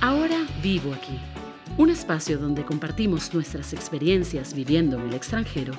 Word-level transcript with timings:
Ahora 0.00 0.46
vivo 0.62 0.92
aquí. 0.92 1.18
Un 1.76 1.90
espacio 1.90 2.38
donde 2.38 2.64
compartimos 2.64 3.34
nuestras 3.34 3.72
experiencias 3.72 4.54
viviendo 4.54 4.96
en 4.96 5.08
el 5.08 5.14
extranjero 5.14 5.72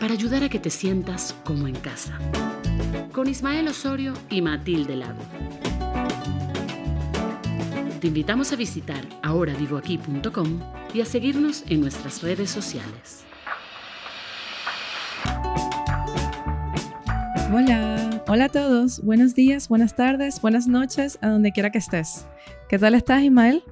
para 0.00 0.14
ayudar 0.14 0.44
a 0.44 0.48
que 0.48 0.58
te 0.58 0.70
sientas 0.70 1.34
como 1.44 1.68
en 1.68 1.74
casa. 1.74 2.18
Con 3.12 3.28
Ismael 3.28 3.68
Osorio 3.68 4.14
y 4.30 4.40
Matilde 4.40 4.96
Lago. 4.96 5.22
Te 8.00 8.08
invitamos 8.08 8.52
a 8.52 8.56
visitar 8.56 9.06
ahoravivoaquí.com 9.22 10.60
y 10.92 11.02
a 11.02 11.04
seguirnos 11.04 11.62
en 11.68 11.82
nuestras 11.82 12.22
redes 12.22 12.50
sociales. 12.50 13.24
Hola, 17.54 18.01
hola 18.32 18.46
a 18.46 18.48
todos. 18.48 19.02
Buenos 19.02 19.34
días, 19.34 19.68
buenas 19.68 19.94
tardes, 19.94 20.40
buenas 20.40 20.66
noches, 20.66 21.18
a 21.20 21.28
donde 21.28 21.52
quiera 21.52 21.68
que 21.68 21.76
estés. 21.76 22.26
¿Qué 22.66 22.78
tal 22.78 22.94
estás, 22.94 23.22
Ismael? 23.22 23.62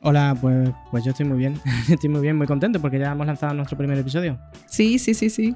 Hola, 0.00 0.36
pues, 0.40 0.68
pues 0.90 1.04
yo 1.04 1.12
estoy 1.12 1.26
muy 1.26 1.38
bien. 1.38 1.60
estoy 1.88 2.10
muy 2.10 2.20
bien, 2.20 2.36
muy 2.36 2.48
contento 2.48 2.80
porque 2.80 2.98
ya 2.98 3.12
hemos 3.12 3.24
lanzado 3.24 3.54
nuestro 3.54 3.78
primer 3.78 3.96
episodio. 3.96 4.36
Sí, 4.66 4.98
sí, 4.98 5.14
sí, 5.14 5.30
sí. 5.30 5.54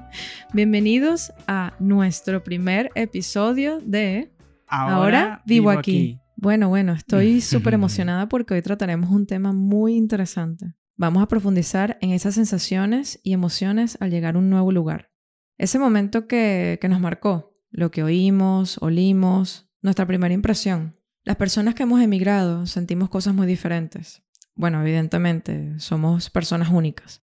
Bienvenidos 0.53 1.33
a 1.47 1.73
nuestro 1.79 2.45
primer 2.45 2.91
episodio 2.95 3.81
de 3.81 4.31
Ahora, 4.67 5.43
vivo, 5.45 5.69
aquí. 5.69 6.21
Bueno, 6.37 6.69
bueno, 6.69 6.93
estoy 6.93 7.41
súper 7.41 7.73
emocionada 7.73 8.29
porque 8.29 8.53
hoy 8.53 8.61
trataremos 8.61 9.09
un 9.09 9.27
tema 9.27 9.51
muy 9.51 9.97
interesante. 9.97 10.75
Vamos 10.95 11.21
a 11.21 11.27
profundizar 11.27 11.97
en 11.99 12.11
esas 12.11 12.35
sensaciones 12.35 13.19
y 13.21 13.33
emociones 13.33 13.97
al 13.99 14.11
llegar 14.11 14.35
a 14.35 14.39
un 14.39 14.49
nuevo 14.49 14.71
lugar. 14.71 15.11
Ese 15.57 15.77
momento 15.77 16.25
que, 16.25 16.77
que 16.79 16.87
nos 16.87 17.01
marcó, 17.01 17.54
lo 17.75 17.91
que 17.91 18.03
oímos, 18.03 18.77
olimos, 18.81 19.67
nuestra 19.81 20.07
primera 20.07 20.33
impresión. 20.33 20.95
Las 21.23 21.35
personas 21.35 21.75
que 21.75 21.83
hemos 21.83 22.01
emigrado 22.01 22.65
sentimos 22.67 23.09
cosas 23.09 23.33
muy 23.33 23.47
diferentes. 23.47 24.23
Bueno, 24.55 24.81
evidentemente, 24.81 25.77
somos 25.79 26.29
personas 26.29 26.69
únicas. 26.69 27.21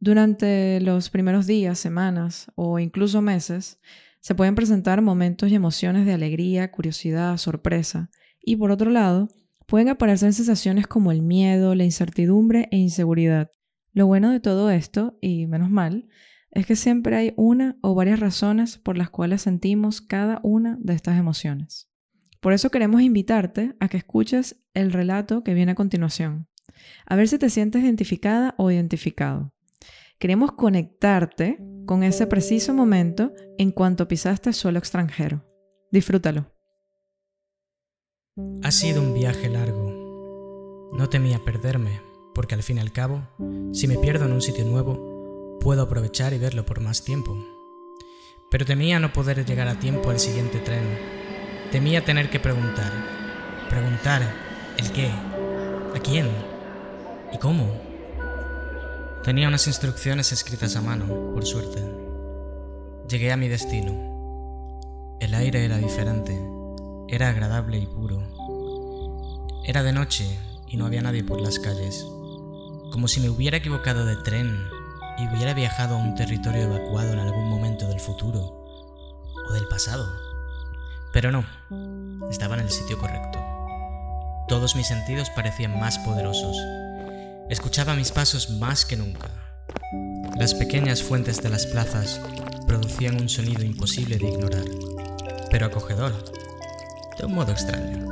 Durante 0.00 0.80
los 0.80 1.10
primeros 1.10 1.46
días, 1.46 1.78
semanas 1.78 2.50
o 2.56 2.80
incluso 2.80 3.22
meses, 3.22 3.78
se 4.20 4.34
pueden 4.34 4.56
presentar 4.56 5.00
momentos 5.00 5.50
y 5.50 5.54
emociones 5.54 6.06
de 6.06 6.12
alegría, 6.12 6.72
curiosidad, 6.72 7.36
sorpresa, 7.36 8.10
y 8.42 8.56
por 8.56 8.72
otro 8.72 8.90
lado, 8.90 9.28
pueden 9.66 9.88
aparecer 9.88 10.32
sensaciones 10.32 10.88
como 10.88 11.12
el 11.12 11.22
miedo, 11.22 11.74
la 11.76 11.84
incertidumbre 11.84 12.68
e 12.72 12.78
inseguridad. 12.78 13.50
Lo 13.92 14.06
bueno 14.06 14.32
de 14.32 14.40
todo 14.40 14.70
esto, 14.70 15.16
y 15.20 15.46
menos 15.46 15.70
mal, 15.70 16.08
es 16.54 16.66
que 16.66 16.76
siempre 16.76 17.16
hay 17.16 17.34
una 17.36 17.76
o 17.82 17.94
varias 17.94 18.20
razones 18.20 18.78
por 18.78 18.96
las 18.96 19.10
cuales 19.10 19.42
sentimos 19.42 20.00
cada 20.00 20.40
una 20.42 20.78
de 20.80 20.94
estas 20.94 21.18
emociones. 21.18 21.90
Por 22.40 22.52
eso 22.52 22.70
queremos 22.70 23.02
invitarte 23.02 23.74
a 23.80 23.88
que 23.88 23.96
escuches 23.96 24.62
el 24.74 24.92
relato 24.92 25.42
que 25.42 25.54
viene 25.54 25.72
a 25.72 25.74
continuación. 25.74 26.48
A 27.06 27.16
ver 27.16 27.28
si 27.28 27.38
te 27.38 27.50
sientes 27.50 27.82
identificada 27.82 28.54
o 28.58 28.70
identificado. 28.70 29.52
Queremos 30.18 30.52
conectarte 30.52 31.58
con 31.86 32.02
ese 32.02 32.26
preciso 32.26 32.72
momento 32.72 33.32
en 33.58 33.72
cuanto 33.72 34.08
pisaste 34.08 34.52
suelo 34.52 34.78
extranjero. 34.78 35.44
Disfrútalo. 35.90 36.52
Ha 38.62 38.70
sido 38.70 39.02
un 39.02 39.14
viaje 39.14 39.48
largo. 39.48 40.90
No 40.92 41.08
temía 41.08 41.40
perderme, 41.44 42.00
porque 42.34 42.54
al 42.54 42.62
fin 42.62 42.78
y 42.78 42.80
al 42.80 42.92
cabo, 42.92 43.28
si 43.72 43.88
me 43.88 43.98
pierdo 43.98 44.26
en 44.26 44.32
un 44.32 44.42
sitio 44.42 44.64
nuevo, 44.64 45.13
puedo 45.64 45.80
aprovechar 45.80 46.34
y 46.34 46.38
verlo 46.38 46.66
por 46.66 46.80
más 46.80 47.04
tiempo. 47.04 47.34
Pero 48.50 48.66
temía 48.66 49.00
no 49.00 49.14
poder 49.14 49.46
llegar 49.46 49.66
a 49.66 49.78
tiempo 49.80 50.10
al 50.10 50.20
siguiente 50.20 50.58
tren. 50.58 50.82
Temía 51.72 52.04
tener 52.04 52.28
que 52.28 52.38
preguntar. 52.38 52.92
Preguntar 53.70 54.22
el 54.76 54.92
qué, 54.92 55.06
a 55.06 55.98
quién, 56.02 56.28
¿Y 57.32 57.38
cómo? 57.38 57.66
Tenía 59.24 59.48
unas 59.48 59.66
instrucciones 59.66 60.32
escritas 60.32 60.76
a 60.76 60.82
mano, 60.82 61.32
por 61.32 61.46
suerte. 61.46 61.82
Llegué 63.08 63.32
a 63.32 63.38
mi 63.38 63.48
destino. 63.48 65.16
El 65.18 65.34
aire 65.34 65.64
era 65.64 65.78
diferente, 65.78 66.38
era 67.08 67.30
agradable 67.30 67.78
y 67.78 67.86
puro. 67.86 68.22
Era 69.64 69.82
de 69.82 69.94
noche 69.94 70.26
y 70.68 70.76
no 70.76 70.84
había 70.84 71.00
nadie 71.00 71.24
por 71.24 71.40
las 71.40 71.58
calles, 71.58 72.04
como 72.92 73.08
si 73.08 73.20
me 73.20 73.30
hubiera 73.30 73.56
equivocado 73.56 74.04
de 74.04 74.16
tren 74.16 74.73
y 75.18 75.28
hubiera 75.28 75.54
viajado 75.54 75.96
a 75.96 75.98
un 75.98 76.14
territorio 76.14 76.62
evacuado 76.62 77.12
en 77.12 77.18
algún 77.18 77.48
momento 77.48 77.88
del 77.88 78.00
futuro 78.00 78.40
o 79.48 79.52
del 79.52 79.66
pasado. 79.68 80.06
Pero 81.12 81.30
no, 81.30 81.44
estaba 82.30 82.54
en 82.54 82.62
el 82.62 82.70
sitio 82.70 82.98
correcto. 82.98 83.38
Todos 84.48 84.76
mis 84.76 84.86
sentidos 84.86 85.30
parecían 85.30 85.78
más 85.78 85.98
poderosos 85.98 86.56
Escuchaba 87.50 87.94
mis 87.94 88.10
pasos 88.10 88.48
más 88.48 88.86
que 88.86 88.96
nunca. 88.96 89.28
Las 90.38 90.54
pequeñas 90.54 91.02
fuentes 91.02 91.42
de 91.42 91.50
las 91.50 91.66
plazas 91.66 92.18
producían 92.66 93.20
un 93.20 93.28
sonido 93.28 93.62
imposible 93.62 94.16
de 94.16 94.28
ignorar, 94.28 94.64
pero 95.50 95.66
acogedor, 95.66 96.24
de 97.18 97.26
un 97.26 97.34
modo 97.34 97.52
extraño. 97.52 98.02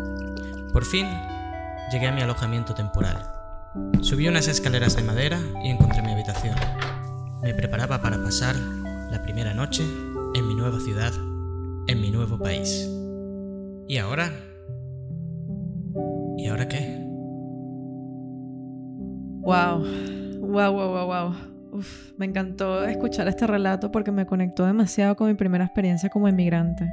Por 0.71 0.85
fin, 0.85 1.09
llegué 1.91 2.09
a 2.09 2.13
mi 2.13 2.21
alojamiento 2.21 2.75
temporal. 2.75 3.27
Subí 4.03 4.29
unas 4.29 4.49
escaleras 4.49 4.97
de 4.97 5.03
madera 5.03 5.41
y 5.65 5.71
encontré 5.71 6.03
mi 6.03 6.13
habitación. 6.13 6.55
Me 7.43 7.55
preparaba 7.55 8.01
para 8.01 8.23
pasar 8.23 8.55
la 9.11 9.21
primera 9.23 9.53
noche 9.53 9.83
en 10.35 10.47
mi 10.47 10.55
nueva 10.55 10.79
ciudad, 10.79 11.13
en 11.89 12.01
mi 12.01 12.11
nuevo 12.11 12.39
país. 12.39 12.89
¿Y 13.89 13.99
ahora? 13.99 14.31
¿Y 16.39 16.47
ahora 16.47 16.69
qué? 16.69 16.99
Wow, 19.41 19.85
wow, 20.41 20.73
wow, 20.73 20.89
wow, 20.89 21.07
wow. 21.07 21.35
Me 22.17 22.27
encantó 22.27 22.85
escuchar 22.85 23.27
este 23.27 23.47
relato 23.47 23.91
porque 23.91 24.13
me 24.13 24.25
conectó 24.25 24.65
demasiado 24.65 25.17
con 25.17 25.27
mi 25.27 25.35
primera 25.35 25.65
experiencia 25.65 26.11
como 26.11 26.29
inmigrante. 26.29 26.89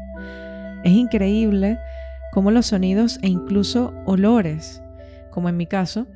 Es 0.83 0.93
increíble 0.93 1.77
cómo 2.31 2.49
los 2.49 2.65
sonidos 2.65 3.19
e 3.21 3.27
incluso 3.27 3.93
olores, 4.05 4.81
como 5.29 5.47
en 5.47 5.57
mi 5.57 5.67
caso, 5.67 6.07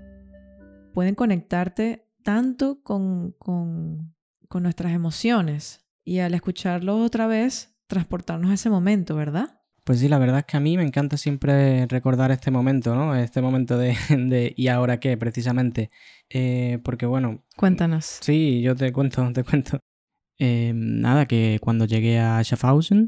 pueden 0.94 1.14
conectarte 1.14 2.08
tanto 2.24 2.82
con, 2.82 3.34
con, 3.34 4.13
con 4.54 4.62
nuestras 4.62 4.94
emociones 4.94 5.84
y 6.06 6.20
al 6.20 6.36
escucharlo 6.36 6.98
otra 6.98 7.26
vez, 7.26 7.76
transportarnos 7.88 8.52
a 8.52 8.54
ese 8.54 8.70
momento, 8.70 9.16
¿verdad? 9.16 9.60
Pues 9.84 10.00
sí, 10.00 10.08
la 10.08 10.20
verdad 10.20 10.42
es 10.42 10.46
que 10.46 10.58
a 10.58 10.60
mí 10.60 10.78
me 10.78 10.84
encanta 10.84 11.18
siempre 11.18 11.88
recordar 11.88 12.30
este 12.30 12.52
momento, 12.52 12.94
¿no? 12.94 13.16
Este 13.16 13.42
momento 13.42 13.80
de, 13.80 13.98
de 14.10 14.54
¿y 14.56 14.68
ahora 14.68 15.00
qué? 15.00 15.18
Precisamente. 15.18 15.90
Eh, 16.30 16.78
porque 16.84 17.08
bueno... 17.08 17.44
Cuéntanos. 17.58 18.20
Sí, 18.22 18.62
yo 18.62 18.76
te 18.76 18.94
cuento, 18.94 19.28
te 19.34 19.44
cuento. 19.44 19.80
Eh, 20.38 20.72
nada, 20.76 21.26
que 21.26 21.58
cuando 21.60 21.86
llegué 21.86 22.20
a 22.20 22.40
Schaffhausen 22.44 23.08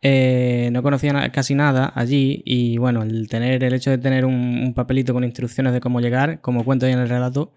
eh, 0.00 0.70
no 0.72 0.82
conocía 0.82 1.30
casi 1.32 1.54
nada 1.54 1.92
allí 1.94 2.42
y 2.46 2.78
bueno, 2.78 3.02
el, 3.02 3.28
tener, 3.28 3.62
el 3.62 3.74
hecho 3.74 3.90
de 3.90 3.98
tener 3.98 4.24
un, 4.24 4.72
papelito 4.74 5.12
con 5.12 5.24
instrucciones 5.24 5.74
de 5.74 5.80
cómo 5.80 6.00
llegar, 6.00 6.40
como 6.40 6.64
cuento 6.64 6.86
ahí 6.86 6.92
en 6.92 7.00
el 7.00 7.10
relato, 7.10 7.52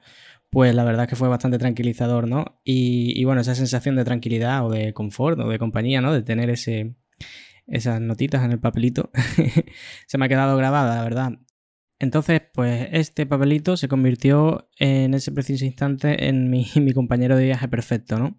pues 0.52 0.76
la 0.76 0.84
verdad 0.84 1.06
es 1.06 1.10
que 1.10 1.16
fue 1.16 1.30
bastante 1.30 1.58
tranquilizador, 1.58 2.28
¿no? 2.28 2.60
Y, 2.64 3.24
bueno, 3.26 3.42
esa 3.42 3.56
sensación 3.56 3.96
de 3.96 4.04
tranquilidad 4.06 4.66
o 4.66 4.70
de 4.70 4.94
confort 4.94 5.40
o 5.40 5.50
de 5.50 5.58
compañía, 5.58 6.02
¿no? 6.02 6.14
De 6.14 6.22
tener 6.22 6.50
ese 6.50 6.96
esas 7.68 8.02
notitas 8.02 8.44
en 8.44 8.52
el 8.52 8.60
papelito, 8.60 9.12
se 10.08 10.18
me 10.18 10.26
ha 10.26 10.30
quedado 10.30 10.58
grabada, 10.58 10.98
la 10.98 11.04
verdad. 11.04 11.32
Entonces, 12.00 12.42
pues 12.54 12.90
este 12.92 13.26
papelito 13.26 13.78
se 13.78 13.88
convirtió 13.88 14.70
en 14.78 15.14
ese 15.14 15.32
preciso 15.32 15.64
instante 15.66 16.28
en 16.28 16.50
mi, 16.50 16.68
mi 16.76 16.94
compañero 16.94 17.38
de 17.38 17.46
viaje 17.46 17.68
perfecto, 17.70 18.20
¿no? 18.20 18.38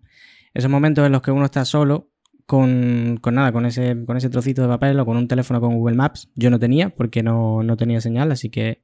Esos 0.53 0.71
momentos 0.71 1.07
en 1.07 1.13
los 1.13 1.23
que 1.23 1.31
uno 1.31 1.47
está 1.47 1.65
solo, 1.65 2.13
con, 2.45 3.19
con, 3.23 3.35
nada, 3.35 3.53
con 3.53 3.65
ese, 3.65 4.05
con 4.05 4.19
ese 4.19 4.29
trocito 4.29 4.61
de 4.61 4.69
papel 4.69 5.01
o 5.01 5.07
con 5.07 5.17
un 5.17 5.29
teléfono 5.29 5.61
con 5.61 5.77
Google 5.77 5.97
Maps. 5.97 6.31
Yo 6.35 6.51
no 6.51 6.59
tenía, 6.59 6.91
porque 6.91 7.23
no, 7.23 7.63
no 7.63 7.77
tenía 7.79 8.03
señal, 8.03 8.33
así 8.33 8.51
que, 8.51 8.83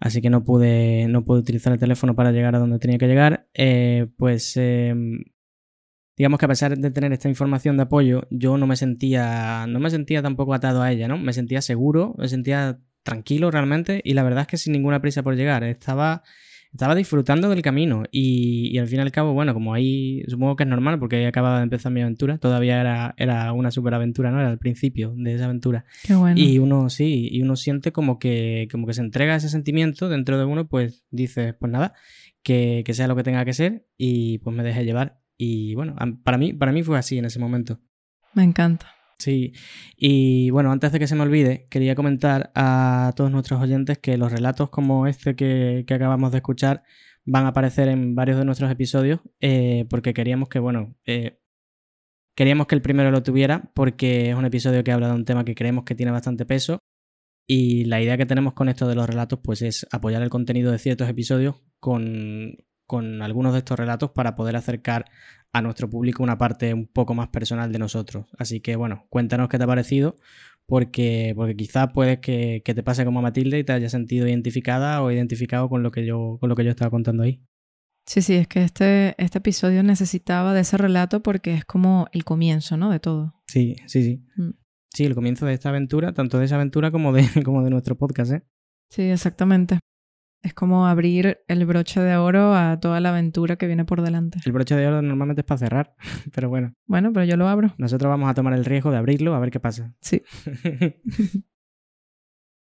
así 0.00 0.20
que 0.20 0.30
no, 0.30 0.44
pude, 0.44 1.08
no 1.08 1.24
pude 1.24 1.40
utilizar 1.40 1.72
el 1.72 1.78
teléfono 1.78 2.14
para 2.14 2.32
llegar 2.32 2.54
a 2.54 2.58
donde 2.58 2.78
tenía 2.78 2.98
que 2.98 3.06
llegar. 3.06 3.48
Eh, 3.54 4.06
pues 4.16 4.56
em, 4.56 5.24
digamos 6.16 6.38
que 6.38 6.46
a 6.46 6.48
pesar 6.48 6.76
de 6.76 6.90
tener 6.90 7.12
esta 7.12 7.28
información 7.28 7.76
de 7.76 7.84
apoyo, 7.84 8.26
yo 8.30 8.58
no 8.58 8.66
me 8.66 8.76
sentía, 8.76 9.66
no 9.68 9.80
me 9.80 9.90
sentía 9.90 10.22
tampoco 10.22 10.54
atado 10.54 10.82
a 10.82 10.92
ella, 10.92 11.08
¿no? 11.08 11.18
Me 11.18 11.32
sentía 11.32 11.62
seguro, 11.62 12.14
me 12.18 12.28
sentía 12.28 12.80
tranquilo 13.02 13.50
realmente 13.50 14.00
y 14.04 14.14
la 14.14 14.22
verdad 14.22 14.42
es 14.42 14.46
que 14.48 14.56
sin 14.56 14.72
ninguna 14.72 15.00
prisa 15.00 15.22
por 15.22 15.36
llegar, 15.36 15.64
estaba, 15.64 16.22
estaba 16.72 16.94
disfrutando 16.94 17.48
del 17.48 17.62
camino 17.62 18.04
y, 18.10 18.76
al 18.78 18.86
fin 18.86 18.98
y 18.98 19.02
al 19.02 19.12
cabo, 19.12 19.32
bueno, 19.32 19.54
como 19.54 19.74
ahí 19.74 20.22
supongo 20.28 20.56
que 20.56 20.64
es 20.64 20.68
normal 20.68 20.98
porque 20.98 21.26
acababa 21.26 21.58
de 21.58 21.64
empezar 21.64 21.92
mi 21.92 22.02
aventura, 22.02 22.38
todavía 22.38 22.80
era, 22.80 23.14
era 23.16 23.52
una 23.52 23.70
superaventura, 23.70 24.30
¿no? 24.30 24.40
Era 24.40 24.50
el 24.50 24.58
principio 24.58 25.14
de 25.16 25.34
esa 25.34 25.46
aventura. 25.46 25.84
Qué 26.04 26.14
bueno. 26.14 26.38
Y 26.40 26.58
uno 26.58 26.90
sí, 26.90 27.28
y 27.30 27.42
uno 27.42 27.56
siente 27.56 27.92
como 27.92 28.18
que, 28.18 28.68
como 28.70 28.86
que 28.86 28.94
se 28.94 29.00
entrega 29.00 29.36
ese 29.36 29.48
sentimiento 29.48 30.08
dentro 30.08 30.38
de 30.38 30.44
uno, 30.44 30.68
pues 30.68 31.04
dice, 31.10 31.54
pues 31.54 31.72
nada, 31.72 31.94
que, 32.42 32.82
que 32.84 32.94
sea 32.94 33.08
lo 33.08 33.16
que 33.16 33.22
tenga 33.22 33.44
que 33.44 33.52
ser 33.52 33.86
y 33.96 34.38
pues 34.38 34.54
me 34.54 34.62
deje 34.62 34.84
llevar 34.84 35.20
y 35.38 35.74
bueno, 35.76 35.94
para 36.24 36.36
mí, 36.36 36.52
para 36.52 36.72
mí 36.72 36.82
fue 36.82 36.98
así 36.98 37.16
en 37.16 37.24
ese 37.24 37.38
momento. 37.38 37.80
Me 38.34 38.42
encanta. 38.42 38.97
Sí, 39.18 39.52
y 39.96 40.50
bueno, 40.50 40.70
antes 40.70 40.92
de 40.92 41.00
que 41.00 41.08
se 41.08 41.16
me 41.16 41.22
olvide, 41.22 41.66
quería 41.70 41.96
comentar 41.96 42.52
a 42.54 43.12
todos 43.16 43.32
nuestros 43.32 43.60
oyentes 43.60 43.98
que 43.98 44.16
los 44.16 44.30
relatos 44.30 44.70
como 44.70 45.08
este 45.08 45.34
que, 45.34 45.84
acabamos 45.90 46.30
de 46.30 46.38
escuchar 46.38 46.84
van 47.24 47.44
a 47.44 47.48
aparecer 47.48 47.88
en 47.88 48.14
varios 48.14 48.38
de 48.38 48.44
nuestros 48.44 48.70
episodios 48.70 49.20
eh, 49.40 49.86
porque 49.90 50.14
queríamos 50.14 50.48
que, 50.48 50.60
bueno, 50.60 50.96
eh, 51.04 51.40
queríamos 52.36 52.68
que 52.68 52.76
el 52.76 52.82
primero 52.82 53.10
lo 53.10 53.24
tuviera 53.24 53.72
porque 53.74 54.30
es 54.30 54.36
un 54.36 54.44
episodio 54.44 54.84
que 54.84 54.92
habla 54.92 55.08
de 55.08 55.14
un 55.14 55.24
tema 55.24 55.44
que 55.44 55.56
creemos 55.56 55.84
que 55.84 55.96
tiene 55.96 56.12
bastante 56.12 56.46
peso. 56.46 56.78
Y 57.48 57.86
la 57.86 58.00
idea 58.00 58.18
que 58.18 58.26
tenemos 58.26 58.52
con 58.52 58.68
esto 58.68 58.86
de 58.86 58.94
los 58.94 59.08
relatos 59.08 59.40
pues 59.42 59.62
es 59.62 59.86
apoyar 59.90 60.22
el 60.22 60.30
contenido 60.30 60.70
de 60.70 60.78
ciertos 60.78 61.08
episodios 61.08 61.56
con, 61.80 62.56
con 62.86 63.22
algunos 63.22 63.52
de 63.52 63.58
estos 63.58 63.78
relatos 63.78 64.10
para 64.12 64.34
poder 64.34 64.56
acercar 64.56 65.04
a 65.52 65.62
nuestro 65.62 65.88
público 65.88 66.22
una 66.22 66.38
parte 66.38 66.74
un 66.74 66.86
poco 66.86 67.14
más 67.14 67.28
personal 67.28 67.72
de 67.72 67.78
nosotros. 67.78 68.26
Así 68.38 68.60
que 68.60 68.76
bueno, 68.76 69.06
cuéntanos 69.08 69.48
qué 69.48 69.58
te 69.58 69.64
ha 69.64 69.66
parecido, 69.66 70.16
porque, 70.66 71.32
porque 71.34 71.56
quizás 71.56 71.88
puedes 71.92 72.18
que, 72.18 72.62
te 72.64 72.82
pase 72.82 73.04
como 73.04 73.20
a 73.20 73.22
Matilde 73.22 73.58
y 73.58 73.64
te 73.64 73.72
hayas 73.72 73.92
sentido 73.92 74.28
identificada 74.28 75.02
o 75.02 75.10
identificado 75.10 75.68
con 75.68 75.82
lo 75.82 75.90
que 75.90 76.04
yo, 76.04 76.36
con 76.40 76.48
lo 76.48 76.56
que 76.56 76.64
yo 76.64 76.70
estaba 76.70 76.90
contando 76.90 77.22
ahí. 77.22 77.42
Sí, 78.06 78.22
sí, 78.22 78.34
es 78.34 78.48
que 78.48 78.62
este, 78.62 79.14
este 79.22 79.38
episodio 79.38 79.82
necesitaba 79.82 80.54
de 80.54 80.60
ese 80.60 80.78
relato 80.78 81.22
porque 81.22 81.54
es 81.54 81.64
como 81.64 82.08
el 82.12 82.24
comienzo, 82.24 82.76
¿no? 82.76 82.90
De 82.90 83.00
todo. 83.00 83.34
Sí, 83.46 83.76
sí, 83.86 84.02
sí. 84.02 84.24
Mm. 84.36 84.50
Sí, 84.94 85.04
el 85.04 85.14
comienzo 85.14 85.44
de 85.44 85.52
esta 85.52 85.68
aventura, 85.68 86.12
tanto 86.12 86.38
de 86.38 86.46
esa 86.46 86.54
aventura 86.54 86.90
como 86.90 87.12
de, 87.12 87.22
como 87.44 87.62
de 87.62 87.70
nuestro 87.70 87.96
podcast, 87.96 88.32
¿eh? 88.32 88.42
Sí, 88.90 89.02
exactamente. 89.02 89.78
Es 90.42 90.54
como 90.54 90.86
abrir 90.86 91.38
el 91.48 91.66
broche 91.66 92.00
de 92.00 92.16
oro 92.16 92.54
a 92.54 92.78
toda 92.78 93.00
la 93.00 93.08
aventura 93.08 93.56
que 93.56 93.66
viene 93.66 93.84
por 93.84 94.02
delante. 94.02 94.38
El 94.44 94.52
broche 94.52 94.76
de 94.76 94.86
oro 94.86 95.02
normalmente 95.02 95.40
es 95.40 95.46
para 95.46 95.58
cerrar, 95.58 95.96
pero 96.34 96.48
bueno. 96.48 96.74
Bueno, 96.86 97.12
pero 97.12 97.24
yo 97.24 97.36
lo 97.36 97.48
abro. 97.48 97.74
Nosotros 97.76 98.08
vamos 98.08 98.30
a 98.30 98.34
tomar 98.34 98.52
el 98.52 98.64
riesgo 98.64 98.90
de 98.90 98.98
abrirlo 98.98 99.34
a 99.34 99.40
ver 99.40 99.50
qué 99.50 99.58
pasa. 99.58 99.94
Sí. 100.00 100.22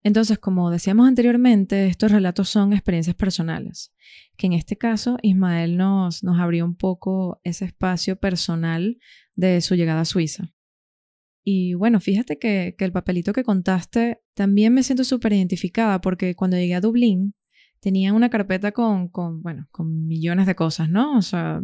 Entonces, 0.02 0.38
como 0.38 0.70
decíamos 0.70 1.08
anteriormente, 1.08 1.88
estos 1.88 2.12
relatos 2.12 2.48
son 2.48 2.72
experiencias 2.72 3.16
personales, 3.16 3.92
que 4.36 4.46
en 4.46 4.52
este 4.52 4.78
caso 4.78 5.18
Ismael 5.20 5.76
nos, 5.76 6.22
nos 6.22 6.38
abrió 6.38 6.64
un 6.64 6.76
poco 6.76 7.40
ese 7.42 7.64
espacio 7.64 8.16
personal 8.16 8.98
de 9.34 9.60
su 9.60 9.74
llegada 9.74 10.02
a 10.02 10.04
Suiza. 10.04 10.54
Y 11.44 11.74
bueno, 11.74 11.98
fíjate 11.98 12.38
que, 12.38 12.76
que 12.78 12.84
el 12.84 12.92
papelito 12.92 13.32
que 13.32 13.42
contaste 13.42 14.22
también 14.34 14.72
me 14.74 14.84
siento 14.84 15.02
súper 15.02 15.32
identificada 15.32 16.00
porque 16.00 16.36
cuando 16.36 16.56
llegué 16.56 16.76
a 16.76 16.80
Dublín 16.80 17.34
tenía 17.80 18.12
una 18.12 18.30
carpeta 18.30 18.72
con, 18.72 19.08
con, 19.08 19.42
bueno, 19.42 19.68
con 19.70 20.06
millones 20.06 20.46
de 20.46 20.54
cosas, 20.54 20.88
¿no? 20.88 21.16
O 21.16 21.22
sea, 21.22 21.60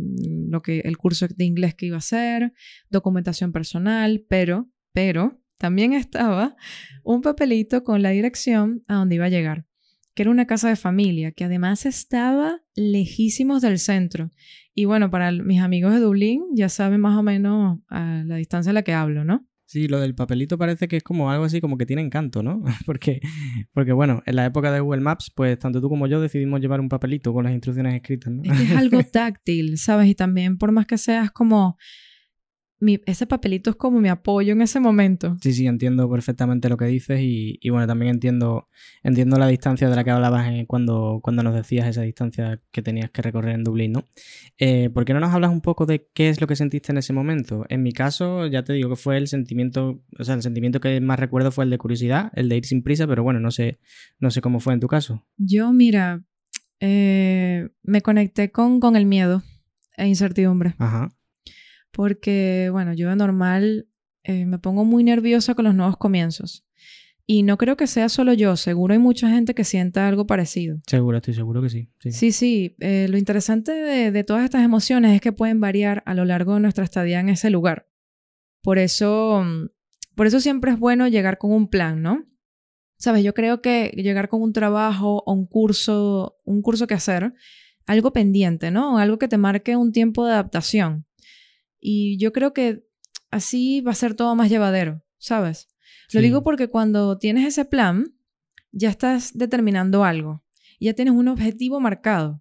lo 0.49 0.63
que, 0.63 0.81
el 0.81 0.97
curso 0.97 1.27
de 1.29 1.45
inglés 1.45 1.75
que 1.75 1.87
iba 1.87 1.97
a 1.97 1.99
hacer, 1.99 2.53
documentación 2.91 3.53
personal, 3.53 4.25
pero, 4.29 4.69
pero, 4.93 5.41
también 5.59 5.93
estaba 5.95 6.57
un 7.05 7.23
papelito 7.23 7.85
con 7.85 8.03
la 8.03 8.11
dirección 8.11 8.83
a 8.89 8.97
donde 8.97 9.17
iba 9.17 9.27
a 9.27 9.31
llegar, 9.31 9.67
que 10.15 10.23
era 10.23 10.31
una 10.31 10.47
casa 10.47 10.69
de 10.69 10.77
familia, 10.77 11.33
que 11.33 11.45
además 11.45 11.87
estaba 11.87 12.61
lejísimos 12.75 13.63
del 13.63 13.79
centro. 13.79 14.31
Y 14.75 14.87
bueno, 14.87 15.11
para 15.11 15.33
mis 15.33 15.61
amigos 15.61 15.93
de 15.93 16.01
Dublín 16.01 16.45
ya 16.55 16.69
saben 16.69 17.01
más 17.01 17.19
o 17.19 17.23
menos 17.23 17.79
a 17.89 18.23
la 18.25 18.37
distancia 18.37 18.71
a 18.71 18.73
la 18.73 18.83
que 18.83 18.95
hablo, 18.95 19.25
¿no? 19.25 19.47
Sí, 19.73 19.89
lo 19.89 20.01
del 20.01 20.15
papelito 20.15 20.59
parece 20.59 20.87
que 20.87 20.99
es 20.99 21.03
como 21.03 21.31
algo 21.31 21.47
así 21.47 21.63
como 21.63 21.79
que 21.79 21.87
tiene 21.87 22.03
encanto, 22.03 22.43
¿no? 22.43 22.63
porque, 22.85 23.23
porque 23.73 23.93
bueno, 23.93 24.23
en 24.27 24.37
la 24.37 24.45
época 24.45 24.71
de 24.71 24.81
Google 24.81 25.01
Maps, 25.01 25.33
pues 25.35 25.59
tanto 25.59 25.81
tú 25.81 25.89
como 25.89 26.07
yo 26.07 26.21
decidimos 26.21 26.61
llevar 26.61 26.79
un 26.79 26.91
papelito 26.91 27.33
con 27.33 27.45
las 27.45 27.55
instrucciones 27.55 27.95
escritas, 27.95 28.31
¿no? 28.31 28.43
Es 28.43 28.53
que 28.53 28.65
es 28.65 28.77
algo 28.77 29.03
táctil, 29.11 29.79
¿sabes? 29.79 30.09
Y 30.09 30.15
también 30.15 30.59
por 30.59 30.73
más 30.73 30.85
que 30.85 30.99
seas 30.99 31.31
como 31.31 31.79
ese 33.07 33.27
papelito 33.27 33.71
es 33.71 33.77
como 33.77 34.01
mi 34.01 34.09
apoyo 34.09 34.53
en 34.53 34.63
ese 34.63 34.81
momento. 34.81 35.37
Sí, 35.41 35.53
sí, 35.53 35.67
entiendo 35.67 36.11
perfectamente 36.11 36.69
lo 36.69 36.77
que 36.77 36.87
dices 36.87 37.21
y, 37.23 37.59
bueno, 37.71 37.87
también 37.87 38.15
entiendo, 38.15 38.69
entiendo 39.03 39.39
la 39.39 39.47
distancia 39.47 39.89
de 39.89 39.97
la 39.97 40.05
que 40.05 40.11
hablabas 40.11 40.51
cuando, 40.67 41.21
cuando 41.23 41.43
nos 41.43 41.55
decías 41.55 41.87
esa 41.87 42.03
distancia 42.03 42.61
que 42.71 42.83
tenías 42.83 43.11
que 43.11 43.23
recorrer 43.23 43.55
en 43.55 43.65
Dublín, 43.65 43.93
¿no? 43.93 44.05
Eh, 44.59 44.91
¿Por 44.91 45.05
qué 45.05 45.15
no 45.15 45.21
nos 45.21 45.33
hablas 45.33 45.53
un 45.53 45.61
poco 45.61 45.87
de 45.87 46.09
qué 46.13 46.29
es 46.29 46.41
lo 46.41 46.47
que 46.47 46.57
sentiste 46.57 46.93
en 46.93 46.99
ese 46.99 47.13
momento? 47.13 47.65
En 47.69 47.83
mi 47.83 47.93
caso, 47.93 48.47
ya 48.47 48.65
te 48.65 48.73
digo 48.73 48.89
que 48.89 48.97
fue 48.97 49.17
el 49.17 49.29
sentimiento, 49.29 50.03
o 50.19 50.25
sea, 50.25 50.35
el 50.35 50.43
sentimiento 50.43 50.81
que 50.81 51.01
más 51.01 51.21
recuerdo 51.21 51.53
fue 51.53 51.65
el 51.65 51.71
de 51.71 51.79
curiosidad, 51.79 52.33
el 52.35 52.49
de 52.49 52.57
ir 52.57 52.65
sin 52.65 52.83
prisa, 52.83 53.07
pero 53.07 53.23
bueno, 53.23 53.39
no 53.39 53.51
sé, 53.51 53.79
no 54.19 54.31
sé 54.31 54.41
cómo 54.41 54.61
fue 54.61 54.75
en 54.75 54.81
tu 54.81 54.89
caso. 54.89 55.25
Yo, 55.37 55.73
mira, 55.73 56.25
eh, 56.81 57.69
me 57.83 58.03
conecté 58.03 58.51
con, 58.51 58.81
con 58.81 58.97
el 58.97 59.07
miedo 59.07 59.43
e 59.97 60.09
incertidumbre. 60.09 60.75
Ajá 60.79 61.13
porque, 61.93 62.69
bueno, 62.73 62.95
yo 62.95 63.09
de 63.09 63.17
normal 63.17 63.89
eh, 64.25 64.47
me 64.47 64.59
pongo 64.59 64.85
muy 64.85 65.05
nerviosa 65.05 65.55
con 65.55 65.65
los 65.65 65.75
nuevos 65.75 65.97
comienzos. 65.97 66.67
Y 67.25 67.45
no 67.45 67.57
creo 67.57 67.77
que 67.77 67.87
sea 67.87 68.09
solo 68.09 68.33
yo, 68.33 68.57
seguro 68.57 68.95
hay 68.95 68.99
mucha 68.99 69.29
gente 69.29 69.55
que 69.55 69.63
sienta 69.63 70.09
algo 70.09 70.27
parecido. 70.27 70.81
Seguro, 70.87 71.19
estoy 71.19 71.35
seguro 71.35 71.63
que 71.63 71.71
sí. 71.71 71.89
Sí, 72.11 72.33
sí. 72.33 72.77
Eh, 72.81 73.07
lo 73.09 73.17
interesante 73.17 73.73
de, 73.73 74.11
de, 74.11 74.25
todas 74.25 74.45
estas 74.45 74.65
emociones 74.65 75.15
es 75.15 75.21
que 75.21 75.31
pueden 75.33 75.61
variar 75.61 76.03
a 76.05 76.15
lo 76.15 76.25
largo 76.25 76.55
de 76.55 76.61
nuestra 76.61 76.83
estadía 76.83 77.21
en 77.21 77.29
ese 77.29 77.49
lugar. 77.49 77.89
Por 78.63 78.79
eso, 78.79 79.45
mm, 79.45 79.69
por 80.17 80.27
eso 80.27 80.41
siempre 80.41 80.73
es 80.73 80.79
bueno 80.79 81.07
llegar 81.07 81.39
con 81.39 81.53
un 81.53 81.69
plan, 81.69 82.03
¿no? 82.03 82.27
Sabes, 82.99 83.25
yo 83.25 83.35
creo 83.35 83.63
que 83.63 83.93
llegar 83.97 84.29
con 84.29 84.43
un 84.43 84.53
trabajo 84.53 85.23
o 85.25 85.33
un 85.33 85.47
curso, 85.47 86.39
un 86.45 86.63
curso 86.63 86.87
que 86.87 86.95
hacer, 86.95 87.35
algo 87.87 88.13
pendiente, 88.13 88.71
¿no? 88.71 88.99
Algo 88.99 89.19
que 89.19 89.29
te 89.29 89.39
marque 89.39 89.77
un 89.77 89.93
tiempo 89.93 90.25
de 90.25 90.33
adaptación. 90.33 91.07
Y 91.85 92.17
yo 92.17 92.33
creo 92.33 92.55
que 92.55 92.87
así 93.33 93.81
va 93.81 93.91
a 93.91 93.97
ser 93.97 94.15
todo 94.15 94.37
más 94.37 94.49
llevadero, 94.49 95.03
¿sabes? 95.19 95.69
Lo 96.13 96.21
digo 96.21 96.45
porque 96.45 96.69
cuando 96.69 97.19
tienes 97.19 97.47
ese 97.47 97.65
plan, 97.65 98.15
ya 98.71 98.89
estás 98.89 99.37
determinando 99.37 100.05
algo, 100.05 100.45
ya 100.79 100.95
tienes 100.95 101.15
un 101.15 101.27
objetivo 101.27 101.81
marcado. 101.81 102.41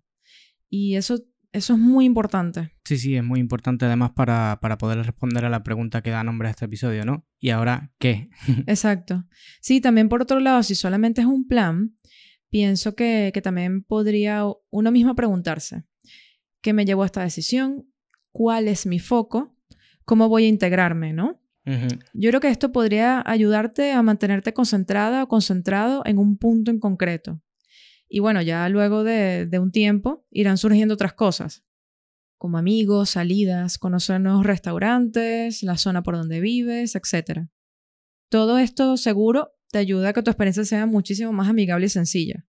Y 0.69 0.95
eso, 0.95 1.23
eso 1.53 1.73
es 1.73 1.79
muy 1.79 2.05
importante. 2.05 2.75
Sí, 2.85 2.97
sí, 2.97 3.15
es 3.15 3.23
muy 3.23 3.39
importante 3.39 3.85
además 3.85 4.11
para, 4.11 4.59
para 4.61 4.77
poder 4.77 5.03
responder 5.03 5.45
a 5.45 5.49
la 5.49 5.63
pregunta 5.63 6.03
que 6.03 6.11
da 6.11 6.23
nombre 6.23 6.47
a 6.47 6.51
este 6.51 6.65
episodio, 6.65 7.03
¿no? 7.03 7.25
¿Y 7.39 7.49
ahora 7.49 7.91
qué? 7.97 8.29
Exacto. 8.67 9.25
Sí, 9.59 9.81
también 9.81 10.07
por 10.07 10.21
otro 10.21 10.39
lado, 10.39 10.61
si 10.61 10.75
solamente 10.75 11.21
es 11.21 11.27
un 11.27 11.47
plan, 11.47 11.97
pienso 12.49 12.95
que, 12.95 13.31
que 13.33 13.41
también 13.41 13.83
podría 13.83 14.43
uno 14.69 14.91
mismo 14.91 15.15
preguntarse, 15.15 15.83
¿qué 16.61 16.73
me 16.73 16.85
llevó 16.85 17.03
a 17.03 17.07
esta 17.07 17.23
decisión? 17.23 17.90
Cuál 18.31 18.67
es 18.67 18.85
mi 18.85 18.99
foco, 18.99 19.55
cómo 20.05 20.29
voy 20.29 20.45
a 20.45 20.49
integrarme, 20.49 21.13
¿no? 21.13 21.39
Yo 22.13 22.29
creo 22.31 22.41
que 22.41 22.49
esto 22.49 22.71
podría 22.71 23.23
ayudarte 23.25 23.91
a 23.91 24.01
mantenerte 24.01 24.51
concentrada 24.51 25.23
o 25.23 25.27
concentrado 25.27 26.01
en 26.05 26.17
un 26.17 26.37
punto 26.37 26.71
en 26.71 26.79
concreto. 26.79 27.39
Y 28.09 28.19
bueno, 28.19 28.41
ya 28.41 28.67
luego 28.67 29.03
de, 29.03 29.47
un 29.61 29.71
tiempo 29.71 30.25
irán 30.31 30.57
surgiendo 30.57 30.95
otras 30.95 31.13
cosas, 31.13 31.63
como 32.37 32.57
amigos, 32.57 33.11
salidas, 33.11 33.77
conocer 33.77 34.19
nuevos 34.19 34.45
restaurantes, 34.45 35.63
la 35.63 35.77
zona 35.77 36.03
por 36.03 36.17
donde 36.17 36.41
vives, 36.41 36.95
etc. 36.95 37.47
Todo 38.27 38.57
esto 38.57 38.97
seguro 38.97 39.53
te 39.69 39.77
ayuda 39.77 40.09
a 40.09 40.13
que 40.13 40.23
tu 40.23 40.31
experiencia 40.31 40.65
sea 40.65 40.85
muchísimo 40.87 41.31
más 41.31 41.47
amigable 41.47 41.85
y 41.85 41.89
sencilla. 41.89 42.45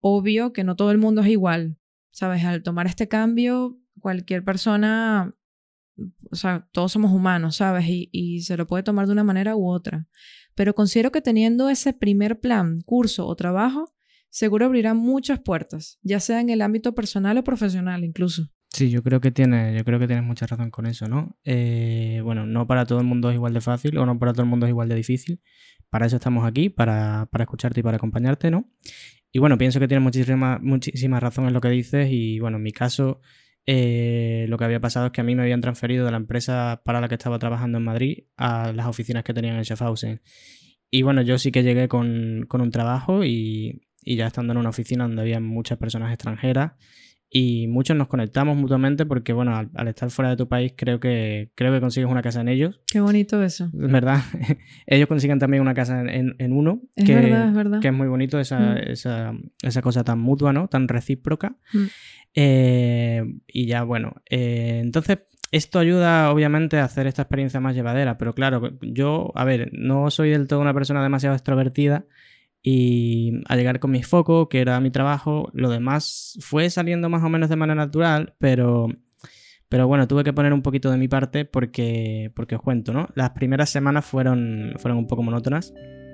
Obvio 0.00 0.52
que 0.52 0.64
no 0.64 0.76
todo 0.76 0.90
el 0.90 0.98
mundo 0.98 1.22
es 1.22 1.28
igual. 1.28 1.78
Sabes, 2.10 2.44
al 2.44 2.62
tomar 2.62 2.86
este 2.86 3.08
cambio 3.08 3.78
cualquier 4.00 4.44
persona, 4.44 5.34
o 6.30 6.36
sea, 6.36 6.68
todos 6.72 6.92
somos 6.92 7.12
humanos, 7.12 7.56
¿sabes? 7.56 7.84
Y, 7.88 8.40
se 8.42 8.56
lo 8.56 8.66
puede 8.66 8.82
tomar 8.82 9.06
de 9.06 9.12
una 9.12 9.24
manera 9.24 9.56
u 9.56 9.68
otra. 9.68 10.08
Pero 10.54 10.74
considero 10.74 11.12
que 11.12 11.20
teniendo 11.20 11.68
ese 11.68 11.92
primer 11.92 12.40
plan, 12.40 12.80
curso 12.82 13.26
o 13.26 13.36
trabajo, 13.36 13.94
seguro 14.30 14.66
abrirá 14.66 14.94
muchas 14.94 15.40
puertas, 15.40 15.98
ya 16.02 16.20
sea 16.20 16.40
en 16.40 16.50
el 16.50 16.62
ámbito 16.62 16.94
personal 16.94 17.38
o 17.38 17.44
profesional 17.44 18.04
incluso. 18.04 18.48
Sí, 18.72 18.88
yo 18.88 19.02
creo 19.02 19.20
que 19.20 19.32
tiene, 19.32 19.76
yo 19.76 19.84
creo 19.84 19.98
que 19.98 20.06
tienes 20.06 20.24
mucha 20.24 20.46
razón 20.46 20.70
con 20.70 20.86
eso, 20.86 21.08
¿no? 21.08 21.36
Eh, 21.44 22.20
bueno, 22.22 22.46
no 22.46 22.68
para 22.68 22.86
todo 22.86 23.00
el 23.00 23.06
mundo 23.06 23.28
es 23.30 23.34
igual 23.34 23.52
de 23.52 23.60
fácil 23.60 23.98
o 23.98 24.06
no 24.06 24.16
para 24.18 24.32
todo 24.32 24.42
el 24.42 24.48
mundo 24.48 24.66
es 24.66 24.70
igual 24.70 24.88
de 24.88 24.94
difícil. 24.94 25.40
Para 25.88 26.06
eso 26.06 26.16
estamos 26.16 26.44
aquí, 26.46 26.68
para, 26.68 27.28
para 27.32 27.42
escucharte 27.42 27.80
y 27.80 27.82
para 27.82 27.96
acompañarte, 27.96 28.48
¿no? 28.50 28.70
Y 29.32 29.40
bueno, 29.40 29.58
pienso 29.58 29.80
que 29.80 29.88
tienes 29.88 30.04
muchísima, 30.04 30.58
muchísima 30.62 31.18
razón 31.18 31.46
en 31.46 31.52
lo 31.52 31.60
que 31.60 31.68
dices 31.68 32.08
y 32.10 32.38
bueno, 32.38 32.58
en 32.58 32.62
mi 32.62 32.72
caso 32.72 33.20
eh, 33.72 34.46
lo 34.48 34.58
que 34.58 34.64
había 34.64 34.80
pasado 34.80 35.06
es 35.06 35.12
que 35.12 35.20
a 35.20 35.24
mí 35.24 35.36
me 35.36 35.42
habían 35.42 35.60
transferido 35.60 36.04
de 36.04 36.10
la 36.10 36.16
empresa 36.16 36.82
para 36.84 37.00
la 37.00 37.06
que 37.06 37.14
estaba 37.14 37.38
trabajando 37.38 37.78
en 37.78 37.84
Madrid 37.84 38.24
a 38.36 38.72
las 38.72 38.88
oficinas 38.88 39.22
que 39.22 39.32
tenían 39.32 39.54
en 39.54 39.62
Schaffhausen. 39.62 40.22
Y 40.90 41.02
bueno, 41.02 41.22
yo 41.22 41.38
sí 41.38 41.52
que 41.52 41.62
llegué 41.62 41.86
con, 41.86 42.48
un 42.50 42.70
trabajo 42.72 43.24
y, 43.24 43.80
y, 44.02 44.16
ya 44.16 44.26
estando 44.26 44.52
en 44.54 44.58
una 44.58 44.70
oficina 44.70 45.04
donde 45.04 45.22
había 45.22 45.38
muchas 45.38 45.78
personas 45.78 46.12
extranjeras 46.12 46.72
y 47.32 47.68
muchos 47.68 47.96
nos 47.96 48.08
conectamos 48.08 48.56
mutuamente 48.56 49.06
porque, 49.06 49.32
bueno, 49.32 49.56
al, 49.56 49.88
estar 49.88 50.10
fuera 50.10 50.30
de 50.30 50.36
tu 50.36 50.48
país 50.48 50.74
creo 50.76 50.98
que, 50.98 51.52
creo 51.54 51.72
que 51.72 51.80
consigues 51.80 52.10
una 52.10 52.22
casa 52.22 52.40
en 52.40 52.48
ellos. 52.48 52.80
Qué 52.90 52.98
bonito 52.98 53.40
eso. 53.44 53.66
Es 53.66 53.92
verdad. 53.92 54.20
ellos 54.86 55.06
consiguen 55.06 55.38
también 55.38 55.60
una 55.60 55.72
casa 55.72 56.00
en, 56.00 56.34
en, 56.36 56.52
uno. 56.52 56.82
Es 56.96 57.04
que, 57.04 57.14
verdad, 57.14 57.48
es 57.48 57.54
verdad. 57.54 57.80
Que 57.80 57.88
es 57.88 57.94
muy 57.94 58.08
bonito 58.08 58.40
esa, 58.40 58.58
mm. 58.58 58.78
esa, 58.78 59.32
esa, 59.62 59.80
cosa 59.80 60.02
tan 60.02 60.18
mutua, 60.18 60.52
¿no? 60.52 60.66
Tan 60.66 60.88
recíproca. 60.88 61.56
Mm. 61.72 61.84
Eh, 62.34 63.24
y 63.46 63.66
ya, 63.66 63.84
bueno, 63.84 64.14
eh, 64.28 64.80
entonces 64.82 65.18
esto 65.52 65.78
ayuda 65.78 66.32
obviamente 66.32 66.78
a 66.78 66.84
hacer 66.84 67.06
esta 67.06 67.22
experiencia 67.22 67.60
más 67.60 67.76
llevadera, 67.76 68.18
pero 68.18 68.34
claro, 68.34 68.76
yo, 68.80 69.30
a 69.36 69.44
ver, 69.44 69.70
no 69.72 70.10
soy 70.10 70.30
del 70.30 70.48
todo 70.48 70.60
una 70.60 70.74
persona 70.74 71.02
demasiado 71.02 71.36
extrovertida 71.36 72.06
y 72.62 73.40
al 73.46 73.58
llegar 73.58 73.80
con 73.80 73.90
mi 73.90 74.02
foco, 74.02 74.48
que 74.48 74.60
era 74.60 74.80
mi 74.80 74.90
trabajo, 74.90 75.50
lo 75.54 75.70
demás 75.70 76.38
fue 76.40 76.68
saliendo 76.70 77.08
más 77.08 77.22
o 77.22 77.28
menos 77.28 77.48
de 77.48 77.56
manera 77.56 77.86
natural, 77.86 78.34
pero, 78.38 78.88
pero 79.68 79.86
bueno, 79.86 80.06
tuve 80.06 80.24
que 80.24 80.32
poner 80.32 80.52
un 80.52 80.62
poquito 80.62 80.90
de 80.90 80.98
mi 80.98 81.08
parte 81.08 81.44
porque, 81.44 82.30
porque 82.34 82.56
os 82.56 82.62
cuento, 82.62 82.92
¿no? 82.92 83.08
Las 83.14 83.30
primeras 83.30 83.70
semanas 83.70 84.04
fueron, 84.04 84.74
fueron 84.78 84.98
un 84.98 85.06
poco 85.06 85.22
monótonas. 85.22 85.72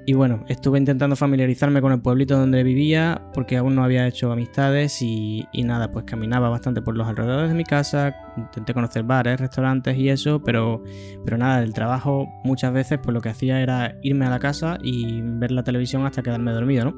Y 0.09 0.15
bueno, 0.15 0.45
estuve 0.47 0.79
intentando 0.79 1.17
familiarizarme 1.17 1.81
con 1.81 1.93
el 1.93 2.01
pueblito 2.01 2.39
donde 2.39 2.63
vivía 2.63 3.21
porque 3.35 3.57
aún 3.57 3.75
no 3.75 3.83
había 3.83 4.07
hecho 4.07 4.31
amistades 4.31 5.03
y, 5.03 5.45
nada, 5.65 5.91
pues 5.91 6.05
caminaba 6.05 6.49
bastante 6.49 6.81
por 6.81 6.97
los 6.97 7.09
alrededores 7.09 7.49
de 7.49 7.57
mi 7.57 7.65
casa, 7.65 8.15
intenté 8.37 8.73
conocer 8.73 9.03
bares, 9.03 9.41
restaurantes 9.41 9.99
y 9.99 10.09
eso, 10.09 10.41
pero, 10.45 10.85
pero 11.25 11.39
nada, 11.39 11.61
el 11.61 11.75
trabajo 11.75 12.29
muchas 12.45 12.73
veces 12.73 13.01
pues 13.03 13.13
lo 13.13 13.21
que 13.21 13.31
hacía 13.31 13.61
era 13.61 13.99
irme 14.01 14.27
a 14.27 14.31
la 14.31 14.39
casa 14.39 14.79
y 14.81 15.23
ver 15.23 15.51
la 15.51 15.65
televisión 15.65 16.07
hasta 16.07 16.23
quedarme 16.23 16.53
dormido, 16.53 16.85
¿no? 16.85 16.95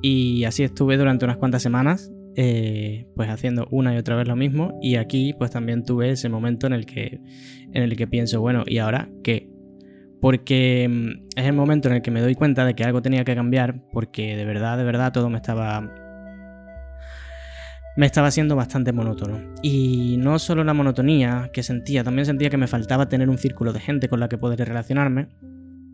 Y 0.00 0.44
así 0.44 0.62
estuve 0.62 0.96
durante 0.96 1.26
unas 1.26 1.36
cuantas 1.36 1.62
semanas 1.62 2.10
eh, 2.36 3.06
pues 3.16 3.28
haciendo 3.28 3.66
una 3.70 3.94
y 3.94 3.98
otra 3.98 4.16
vez 4.16 4.28
lo 4.28 4.36
mismo. 4.36 4.78
Y 4.80 4.96
aquí 4.96 5.34
pues 5.34 5.50
también 5.50 5.84
tuve 5.84 6.10
ese 6.10 6.30
momento 6.30 6.66
en 6.66 6.72
el 6.72 6.86
que 6.86 7.20
en 7.72 7.82
el 7.82 7.96
que 7.96 8.06
pienso 8.06 8.40
bueno 8.40 8.62
y 8.66 8.78
ahora 8.78 9.10
qué 9.22 9.50
porque 10.20 10.88
mm, 10.88 11.38
es 11.38 11.46
el 11.46 11.52
momento 11.52 11.88
en 11.88 11.96
el 11.96 12.02
que 12.02 12.10
me 12.10 12.20
doy 12.20 12.34
cuenta 12.34 12.64
de 12.64 12.74
que 12.74 12.84
algo 12.84 13.02
tenía 13.02 13.24
que 13.24 13.34
cambiar, 13.34 13.82
porque 13.92 14.36
de 14.36 14.44
verdad, 14.44 14.78
de 14.78 14.84
verdad 14.84 15.12
todo 15.12 15.30
me 15.30 15.36
estaba 15.36 15.90
me 17.96 18.04
estaba 18.04 18.28
haciendo 18.28 18.56
bastante 18.56 18.92
monótono. 18.92 19.54
Y 19.62 20.16
no 20.18 20.38
solo 20.38 20.62
la 20.64 20.74
monotonía 20.74 21.50
que 21.52 21.62
sentía, 21.62 22.04
también 22.04 22.26
sentía 22.26 22.50
que 22.50 22.58
me 22.58 22.66
faltaba 22.66 23.08
tener 23.08 23.30
un 23.30 23.38
círculo 23.38 23.72
de 23.72 23.80
gente 23.80 24.08
con 24.08 24.20
la 24.20 24.28
que 24.28 24.36
poder 24.36 24.58
relacionarme. 24.60 25.28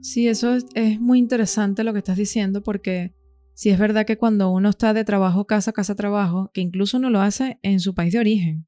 Sí, 0.01 0.27
eso 0.27 0.55
es, 0.55 0.67
es 0.75 1.01
muy 1.01 1.21
interesante 1.21 1.85
lo 1.85 1.93
que 1.93 2.01
estás 2.01 2.17
diciendo 2.17 2.63
porque 2.65 3.15
sí 3.55 3.71
es 3.71 3.79
verdad 3.79 4.05
que 4.05 4.19
cuando 4.19 4.51
uno 4.51 4.71
está 4.71 4.93
de 4.93 5.05
trabajo, 5.05 5.47
casa, 5.47 5.73
casa, 5.73 5.95
trabajo, 5.95 6.51
que 6.53 6.61
incluso 6.61 6.97
uno 6.97 7.09
lo 7.09 7.21
hace 7.21 7.61
en 7.63 7.79
su 7.79 7.95
país 7.95 8.13
de 8.13 8.19
origen, 8.19 8.67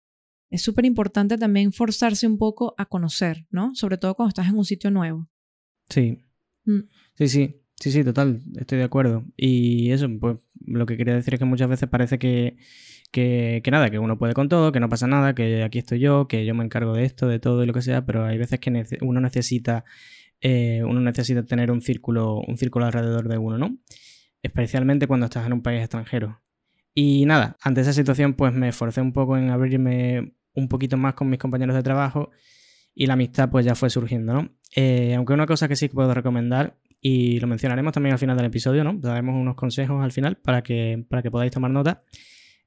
es 0.51 0.63
súper 0.63 0.85
importante 0.85 1.37
también 1.37 1.73
forzarse 1.73 2.29
un 2.29 2.39
poco 2.39 2.77
a 2.79 2.87
conocer, 2.87 3.49
¿no? 3.51 3.75
Sobre 3.75 3.99
todo 3.99 4.15
cuando 4.15 4.29
estás 4.29 4.47
en 4.47 4.57
un 4.57 4.65
sitio 4.65 4.93
nuevo. 4.93 5.29
Sí. 5.95 6.25
Mm. 6.65 6.81
Sí, 7.15 7.29
sí. 7.29 7.61
Sí, 7.77 7.91
sí, 7.91 8.05
total, 8.05 8.41
estoy 8.57 8.79
de 8.79 8.85
acuerdo. 8.85 9.25
Y 9.37 9.91
eso, 9.91 10.09
pues 10.21 10.39
lo 10.65 10.87
que 10.87 10.97
quería 10.97 11.15
decir 11.15 11.35
es 11.35 11.41
que 11.41 11.45
muchas 11.45 11.69
veces 11.69 11.89
parece 11.89 12.19
que, 12.19 12.57
que, 13.11 13.63
nada, 13.71 13.91
que 13.91 13.99
uno 13.99 14.17
puede 14.17 14.33
con 14.33 14.49
todo, 14.49 14.73
que 14.73 14.81
no 14.81 14.89
pasa 14.89 15.07
nada, 15.07 15.35
que 15.35 15.63
aquí 15.63 15.79
estoy 15.81 15.99
yo, 15.99 16.27
que 16.29 16.47
yo 16.47 16.55
me 16.55 16.65
encargo 16.65 16.95
de 16.95 17.05
esto, 17.05 17.29
de 17.29 17.41
todo 17.41 17.63
y 17.63 17.67
lo 17.67 17.73
que 17.73 17.83
sea, 17.83 18.07
pero 18.07 18.25
hay 18.25 18.39
veces 18.39 18.61
que 18.61 18.71
uno 19.03 19.21
necesita 19.21 19.85
eh, 20.41 20.83
uno 20.85 21.01
necesita 21.01 21.43
tener 21.45 21.71
un 21.71 21.81
círculo, 21.81 22.41
un 22.47 22.57
círculo 22.59 22.87
alrededor 22.87 23.29
de 23.29 23.39
uno, 23.39 23.59
¿no? 23.59 23.77
Especialmente 24.43 25.07
cuando 25.07 25.27
estás 25.27 25.47
en 25.47 25.53
un 25.53 25.63
país 25.63 25.81
extranjero. 25.81 26.43
Y 26.95 27.27
nada, 27.27 27.57
ante 27.61 27.81
esa 27.81 27.93
situación, 27.93 28.35
pues 28.35 28.53
me 28.53 28.69
esforcé 28.69 29.01
un 29.01 29.13
poco 29.13 29.37
en 29.37 29.51
abrirme 29.51 30.35
un 30.55 30.69
poquito 30.69 30.97
más 30.97 31.15
con 31.15 31.29
mis 31.29 31.39
compañeros 31.39 31.75
de 31.75 31.83
trabajo 31.83 32.31
y 32.95 33.07
la 33.07 33.15
amistad 33.15 33.51
pues 33.51 33.67
ya 33.67 33.75
fue 33.75 33.91
surgiendo, 33.91 34.33
¿no? 34.33 34.51
Eh, 34.77 35.15
aunque 35.15 35.33
una 35.33 35.47
cosa 35.47 35.69
que 35.69 35.77
sí 35.77 35.89
puedo 35.89 36.15
recomendar 36.15 36.77
y 37.01 37.39
lo 37.41 37.47
mencionaremos 37.47 37.93
también 37.93 38.13
al 38.13 38.19
final 38.19 38.37
del 38.37 38.47
episodio, 38.47 38.85
¿no? 38.85 38.95
Daremos 38.95 39.35
unos 39.35 39.57
consejos 39.57 40.03
al 40.03 40.13
final 40.13 40.37
para 40.37 40.63
que, 40.63 41.05
para 41.09 41.23
que 41.23 41.31
podáis 41.31 41.53
tomar 41.53 41.71
nota, 41.71 42.03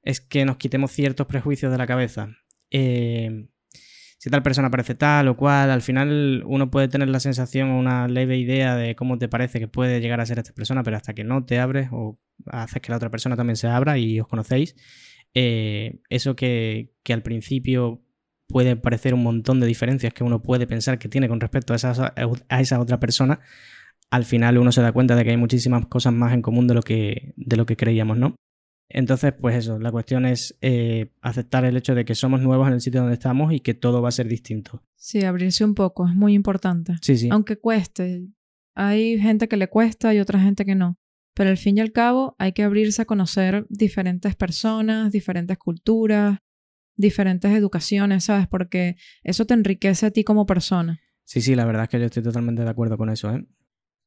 es 0.02 0.20
que 0.20 0.44
nos 0.44 0.56
quitemos 0.56 0.92
ciertos 0.92 1.26
prejuicios 1.26 1.72
de 1.72 1.78
la 1.78 1.86
cabeza. 1.86 2.28
Eh, 2.70 3.48
si 4.18 4.30
tal 4.30 4.42
persona 4.42 4.70
parece 4.70 4.94
tal 4.94 5.28
o 5.28 5.36
cual, 5.36 5.70
al 5.70 5.82
final 5.82 6.42
uno 6.44 6.70
puede 6.70 6.88
tener 6.88 7.08
la 7.08 7.20
sensación 7.20 7.70
o 7.70 7.78
una 7.78 8.08
leve 8.08 8.36
idea 8.36 8.74
de 8.74 8.96
cómo 8.96 9.16
te 9.16 9.28
parece 9.28 9.60
que 9.60 9.68
puede 9.68 10.00
llegar 10.00 10.20
a 10.20 10.26
ser 10.26 10.38
esta 10.38 10.52
persona, 10.52 10.82
pero 10.82 10.96
hasta 10.96 11.14
que 11.14 11.24
no 11.24 11.44
te 11.44 11.60
abres 11.60 11.88
o 11.92 12.18
haces 12.46 12.82
que 12.82 12.90
la 12.90 12.96
otra 12.96 13.10
persona 13.10 13.36
también 13.36 13.56
se 13.56 13.68
abra 13.68 13.96
y 13.96 14.20
os 14.20 14.26
conocéis, 14.26 14.74
eh, 15.34 16.00
eso 16.10 16.34
que, 16.34 16.92
que 17.04 17.12
al 17.12 17.22
principio 17.22 18.02
puede 18.48 18.76
parecer 18.76 19.14
un 19.14 19.22
montón 19.22 19.60
de 19.60 19.66
diferencias 19.66 20.12
que 20.12 20.24
uno 20.24 20.42
puede 20.42 20.66
pensar 20.66 20.98
que 20.98 21.08
tiene 21.08 21.28
con 21.28 21.40
respecto 21.40 21.74
a 21.74 21.76
esa, 21.76 22.14
a 22.48 22.60
esa 22.60 22.80
otra 22.80 22.98
persona, 22.98 23.40
al 24.10 24.24
final 24.24 24.58
uno 24.58 24.72
se 24.72 24.82
da 24.82 24.92
cuenta 24.92 25.14
de 25.16 25.24
que 25.24 25.30
hay 25.30 25.36
muchísimas 25.36 25.86
cosas 25.86 26.12
más 26.12 26.32
en 26.32 26.42
común 26.42 26.66
de 26.66 26.74
lo 26.74 26.82
que, 26.82 27.34
de 27.36 27.56
lo 27.56 27.66
que 27.66 27.76
creíamos, 27.76 28.18
¿no? 28.18 28.34
Entonces, 28.90 29.34
pues 29.38 29.54
eso, 29.54 29.78
la 29.78 29.92
cuestión 29.92 30.24
es 30.24 30.56
eh, 30.62 31.12
aceptar 31.20 31.66
el 31.66 31.76
hecho 31.76 31.94
de 31.94 32.06
que 32.06 32.14
somos 32.14 32.40
nuevos 32.40 32.66
en 32.68 32.74
el 32.74 32.80
sitio 32.80 33.00
donde 33.00 33.14
estamos 33.14 33.52
y 33.52 33.60
que 33.60 33.74
todo 33.74 34.00
va 34.00 34.08
a 34.08 34.12
ser 34.12 34.28
distinto. 34.28 34.82
Sí, 34.96 35.24
abrirse 35.24 35.64
un 35.64 35.74
poco, 35.74 36.08
es 36.08 36.14
muy 36.14 36.32
importante. 36.32 36.94
Sí, 37.02 37.18
sí. 37.18 37.28
Aunque 37.30 37.58
cueste. 37.58 38.28
Hay 38.74 39.20
gente 39.20 39.46
que 39.46 39.58
le 39.58 39.68
cuesta 39.68 40.14
y 40.14 40.20
otra 40.20 40.40
gente 40.40 40.64
que 40.64 40.74
no. 40.74 40.96
Pero 41.34 41.50
al 41.50 41.58
fin 41.58 41.76
y 41.76 41.80
al 41.80 41.92
cabo 41.92 42.34
hay 42.38 42.52
que 42.52 42.62
abrirse 42.62 43.02
a 43.02 43.04
conocer 43.04 43.66
diferentes 43.68 44.34
personas, 44.34 45.12
diferentes 45.12 45.58
culturas, 45.58 46.38
diferentes 46.98 47.50
educaciones, 47.52 48.24
¿sabes? 48.24 48.46
Porque 48.46 48.96
eso 49.22 49.46
te 49.46 49.54
enriquece 49.54 50.04
a 50.04 50.10
ti 50.10 50.24
como 50.24 50.44
persona. 50.44 51.00
Sí, 51.24 51.40
sí, 51.40 51.54
la 51.54 51.64
verdad 51.64 51.84
es 51.84 51.88
que 51.88 51.98
yo 51.98 52.06
estoy 52.06 52.22
totalmente 52.22 52.62
de 52.62 52.68
acuerdo 52.68 52.98
con 52.98 53.08
eso, 53.08 53.34
¿eh? 53.34 53.46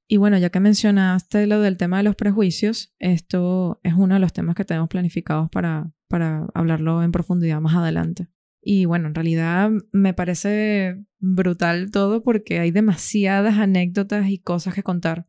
Y 0.07 0.17
bueno, 0.17 0.37
ya 0.37 0.49
que 0.49 0.59
mencionaste 0.59 1.47
lo 1.47 1.61
del 1.61 1.77
tema 1.77 1.97
de 1.97 2.03
los 2.03 2.15
prejuicios, 2.15 2.93
esto 2.99 3.79
es 3.83 3.93
uno 3.93 4.15
de 4.15 4.19
los 4.19 4.33
temas 4.33 4.55
que 4.55 4.65
tenemos 4.65 4.89
planificados 4.89 5.49
para, 5.49 5.93
para 6.09 6.47
hablarlo 6.53 7.01
en 7.01 7.13
profundidad 7.13 7.61
más 7.61 7.75
adelante. 7.75 8.27
Y 8.61 8.85
bueno, 8.85 9.07
en 9.07 9.15
realidad 9.15 9.71
me 9.93 10.13
parece 10.13 11.01
brutal 11.19 11.91
todo 11.91 12.23
porque 12.23 12.59
hay 12.59 12.71
demasiadas 12.71 13.57
anécdotas 13.57 14.27
y 14.27 14.37
cosas 14.37 14.73
que 14.73 14.83
contar. 14.83 15.27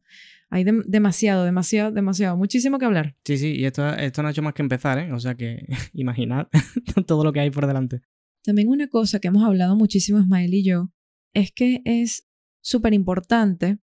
Hay 0.52 0.64
demasiado, 0.64 1.47
demasiado, 1.47 1.92
demasiado, 1.92 2.37
muchísimo 2.37 2.78
que 2.78 2.85
hablar. 2.85 3.16
Sí, 3.25 3.38
sí, 3.38 3.54
y 3.56 3.64
esto, 3.64 3.88
esto 3.88 4.21
no 4.21 4.28
ha 4.28 4.32
hecho 4.32 4.42
más 4.42 4.52
que 4.52 4.61
empezar, 4.61 4.99
¿eh? 4.99 5.11
O 5.11 5.18
sea 5.18 5.35
que 5.35 5.66
imaginad 5.94 6.49
todo 7.06 7.25
lo 7.25 7.32
que 7.32 7.40
hay 7.40 7.50
por 7.50 7.66
delante. 7.66 8.02
También 8.44 8.68
una 8.68 8.88
cosa 8.88 9.18
que 9.18 9.28
hemos 9.28 9.44
hablado 9.44 9.76
muchísimo 9.76 10.21
Ismael 10.21 10.52
y 10.52 10.62
yo 10.62 10.92
es 11.32 11.52
que 11.52 11.80
es 11.87 12.28
súper 12.62 12.92
importante 12.92 13.78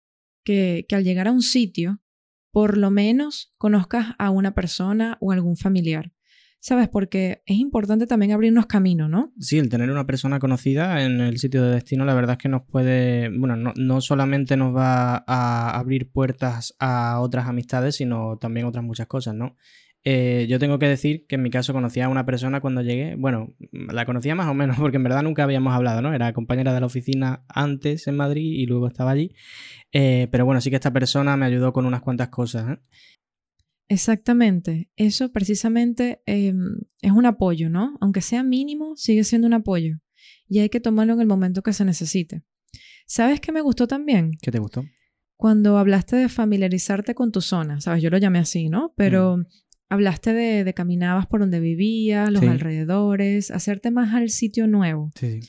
que, 0.45 0.85
que 0.88 0.95
al 0.95 1.03
llegar 1.03 1.27
a 1.27 1.31
un 1.31 1.41
sitio, 1.41 2.03
por 2.51 2.77
lo 2.77 2.91
menos 2.91 3.51
conozcas 3.57 4.13
a 4.19 4.29
una 4.29 4.53
persona 4.53 5.17
o 5.21 5.31
algún 5.31 5.57
familiar. 5.57 6.13
¿Sabes? 6.59 6.89
Porque 6.89 7.41
es 7.45 7.57
importante 7.57 8.05
también 8.05 8.31
abrirnos 8.31 8.65
caminos, 8.65 9.09
¿no? 9.09 9.31
Sí, 9.39 9.57
el 9.57 9.69
tener 9.69 9.89
una 9.89 10.05
persona 10.05 10.39
conocida 10.39 11.03
en 11.03 11.21
el 11.21 11.37
sitio 11.39 11.63
de 11.63 11.71
destino, 11.71 12.05
la 12.05 12.13
verdad 12.13 12.33
es 12.33 12.37
que 12.37 12.49
nos 12.49 12.63
puede, 12.63 13.29
bueno, 13.29 13.73
no, 13.75 14.01
solamente 14.01 14.57
nos 14.57 14.75
va 14.75 15.23
a 15.25 15.77
abrir 15.77 16.11
puertas 16.11 16.75
a 16.79 17.19
otras 17.21 17.47
amistades, 17.47 17.95
sino 17.95 18.37
también 18.37 18.65
otras 18.65 18.83
muchas 18.83 19.07
cosas, 19.07 19.35
¿no? 19.35 19.55
Eh, 20.05 20.47
yo 20.49 20.59
tengo 20.59 20.79
que 20.79 20.87
decir 20.87 21.25
que 21.27 21.35
en 21.35 21.43
mi 21.43 21.49
caso 21.49 21.73
conocía 21.73 22.05
a 22.05 22.09
una 22.09 22.25
persona 22.25 22.61
cuando 22.61 22.81
llegué, 22.81 23.15
bueno, 23.15 23.53
la 23.71 24.05
conocía 24.05 24.33
más 24.33 24.47
o 24.47 24.53
menos 24.53 24.77
porque 24.79 24.97
en 24.97 25.03
verdad 25.03 25.23
nunca 25.23 25.43
habíamos 25.43 25.73
hablado, 25.73 26.01
¿no? 26.01 26.13
Era 26.13 26.31
compañera 26.33 26.73
de 26.73 26.79
la 26.79 26.85
oficina 26.85 27.43
antes 27.49 28.07
en 28.07 28.15
Madrid 28.15 28.53
y 28.59 28.65
luego 28.65 28.87
estaba 28.87 29.11
allí. 29.11 29.33
Eh, 29.91 30.27
pero 30.31 30.45
bueno, 30.45 30.61
sí 30.61 30.69
que 30.69 30.77
esta 30.77 30.93
persona 30.93 31.35
me 31.35 31.45
ayudó 31.45 31.73
con 31.73 31.85
unas 31.85 32.01
cuantas 32.01 32.29
cosas. 32.29 32.69
¿eh? 32.69 32.79
Exactamente, 33.89 34.91
eso 34.96 35.31
precisamente 35.31 36.22
em, 36.27 36.77
es 37.01 37.12
un 37.12 37.25
apoyo, 37.25 37.72
¿no? 37.72 37.98
Aunque 38.00 38.22
sea 38.22 38.43
mínimo, 38.43 38.96
sigue 38.96 39.24
siendo 39.24 39.48
un 39.48 39.55
apoyo 39.55 39.98
y 40.48 40.60
hay 40.60 40.69
que 40.69 40.79
tomarlo 40.79 41.13
en 41.13 41.22
el 41.22 41.27
momento 41.27 41.63
que 41.63 41.74
se 41.74 41.84
necesite. 41.86 42.43
¿Sabes 43.08 43.41
qué 43.41 43.51
me 43.51 43.62
gustó 43.62 43.88
también? 43.88 44.31
¿Qué 44.41 44.51
te 44.51 44.60
gustó? 44.60 44.86
Cuando 45.36 45.79
hablaste 45.79 46.15
de 46.17 46.29
familiarizarte 46.29 47.15
con 47.15 47.31
tu 47.31 47.41
zona, 47.41 47.81
¿sabes? 47.81 48.03
Yo 48.03 48.12
lo 48.12 48.19
llamé 48.19 48.38
así, 48.38 48.69
¿no? 48.69 48.93
Pero 48.96 49.38
mm. 49.38 49.46
hablaste 49.89 50.34
de, 50.34 50.63
de, 50.63 50.74
caminabas 50.75 51.25
por 51.25 51.39
donde 51.39 51.60
vivías, 51.60 52.31
los 52.31 52.43
alrededores, 52.43 53.50
hacerte 53.50 53.89
más 53.89 54.13
al 54.13 54.29
sitio 54.29 54.67
nuevo. 54.67 55.10
Sí. 55.15 55.39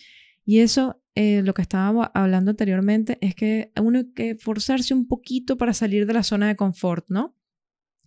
Y 0.46 0.60
eso, 0.60 1.02
eh, 1.14 1.42
lo 1.42 1.52
que 1.52 1.60
estábamos 1.60 2.08
hablando 2.14 2.52
anteriormente, 2.52 3.18
es 3.20 3.34
que 3.34 3.70
uno 3.78 3.98
hay 3.98 4.12
que 4.14 4.34
forzarse 4.36 4.94
un 4.94 5.06
poquito 5.06 5.58
para 5.58 5.74
salir 5.74 6.06
de 6.06 6.14
la 6.14 6.22
zona 6.22 6.48
de 6.48 6.56
confort, 6.56 7.04
¿no? 7.08 7.36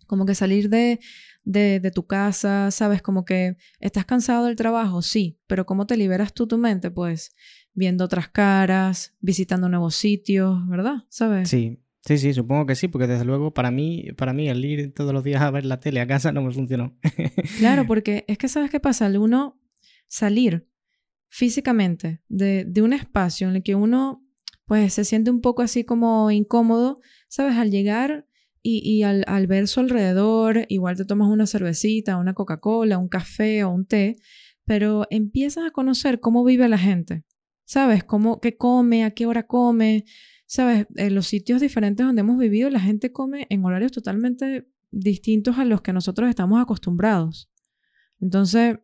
Como 0.06 0.26
que 0.26 0.34
salir 0.34 0.68
de, 0.68 1.00
de, 1.44 1.90
tu 1.90 2.06
casa, 2.06 2.70
¿sabes? 2.70 3.02
Como 3.02 3.24
que 3.24 3.56
estás 3.80 4.04
cansado 4.04 4.46
del 4.46 4.56
trabajo, 4.56 5.02
sí, 5.02 5.38
pero 5.46 5.66
¿cómo 5.66 5.86
te 5.86 5.96
liberas 5.96 6.32
tú 6.32 6.46
tu 6.46 6.58
mente? 6.58 6.90
Pues 6.90 7.34
viendo 7.72 8.04
otras 8.04 8.28
caras, 8.28 9.14
visitando 9.20 9.68
nuevos 9.68 9.96
sitios, 9.96 10.66
¿verdad? 10.68 11.04
¿Sabes? 11.08 11.48
Sí, 11.48 11.80
sí, 12.00 12.18
sí, 12.18 12.32
supongo 12.32 12.66
que 12.66 12.74
sí, 12.74 12.88
porque 12.88 13.06
desde 13.06 13.24
luego 13.24 13.52
para 13.52 13.70
mí, 13.70 14.06
para 14.16 14.32
mí 14.32 14.48
el 14.48 14.64
ir 14.64 14.94
todos 14.94 15.12
los 15.12 15.24
días 15.24 15.42
a 15.42 15.50
ver 15.50 15.64
la 15.64 15.78
tele 15.78 16.00
a 16.00 16.06
casa 16.06 16.32
no 16.32 16.42
me 16.42 16.52
funcionó. 16.52 16.96
claro, 17.58 17.86
porque 17.86 18.24
es 18.28 18.38
que 18.38 18.48
¿sabes 18.48 18.70
qué 18.70 18.80
pasa? 18.80 19.06
Al 19.06 19.18
uno 19.18 19.60
salir 20.06 20.68
físicamente 21.28 22.22
de, 22.28 22.64
de 22.64 22.82
un 22.82 22.92
espacio 22.92 23.48
en 23.48 23.56
el 23.56 23.62
que 23.62 23.74
uno 23.74 24.24
pues 24.66 24.94
se 24.94 25.04
siente 25.04 25.30
un 25.30 25.40
poco 25.40 25.62
así 25.62 25.84
como 25.84 26.30
incómodo, 26.30 27.00
¿sabes? 27.28 27.56
Al 27.56 27.70
llegar 27.70 28.26
y, 28.66 29.02
al, 29.02 29.24
al, 29.26 29.46
ver 29.46 29.68
su 29.68 29.80
alrededor, 29.80 30.64
igual 30.68 30.96
te 30.96 31.04
tomas 31.04 31.28
una 31.28 31.46
cervecita, 31.46 32.16
una 32.16 32.32
Coca-Cola, 32.32 32.96
un 32.96 33.08
café 33.08 33.62
o 33.62 33.70
un 33.70 33.84
té, 33.84 34.16
pero 34.64 35.06
empiezas 35.10 35.66
a 35.66 35.70
conocer 35.70 36.18
cómo 36.18 36.44
vive 36.44 36.66
la 36.68 36.78
gente. 36.78 37.24
¿sabes? 37.64 38.04
¿Cómo, 38.04 38.40
¿Qué 38.40 38.56
come? 38.56 39.04
¿A 39.04 39.12
qué 39.12 39.26
hora 39.26 39.46
come? 39.46 40.04
¿Sabes? 40.46 40.86
En 40.96 41.14
los 41.14 41.26
sitios 41.26 41.60
diferentes 41.60 42.04
donde 42.04 42.20
hemos 42.20 42.38
vivido, 42.38 42.70
la 42.70 42.80
gente 42.80 43.12
come 43.12 43.46
en 43.50 43.64
horarios 43.64 43.92
totalmente 43.92 44.68
distintos 44.90 45.58
a 45.58 45.64
los 45.64 45.82
que 45.82 45.92
nosotros 45.92 46.28
estamos 46.28 46.60
acostumbrados. 46.60 47.50
Entonces, 48.20 48.78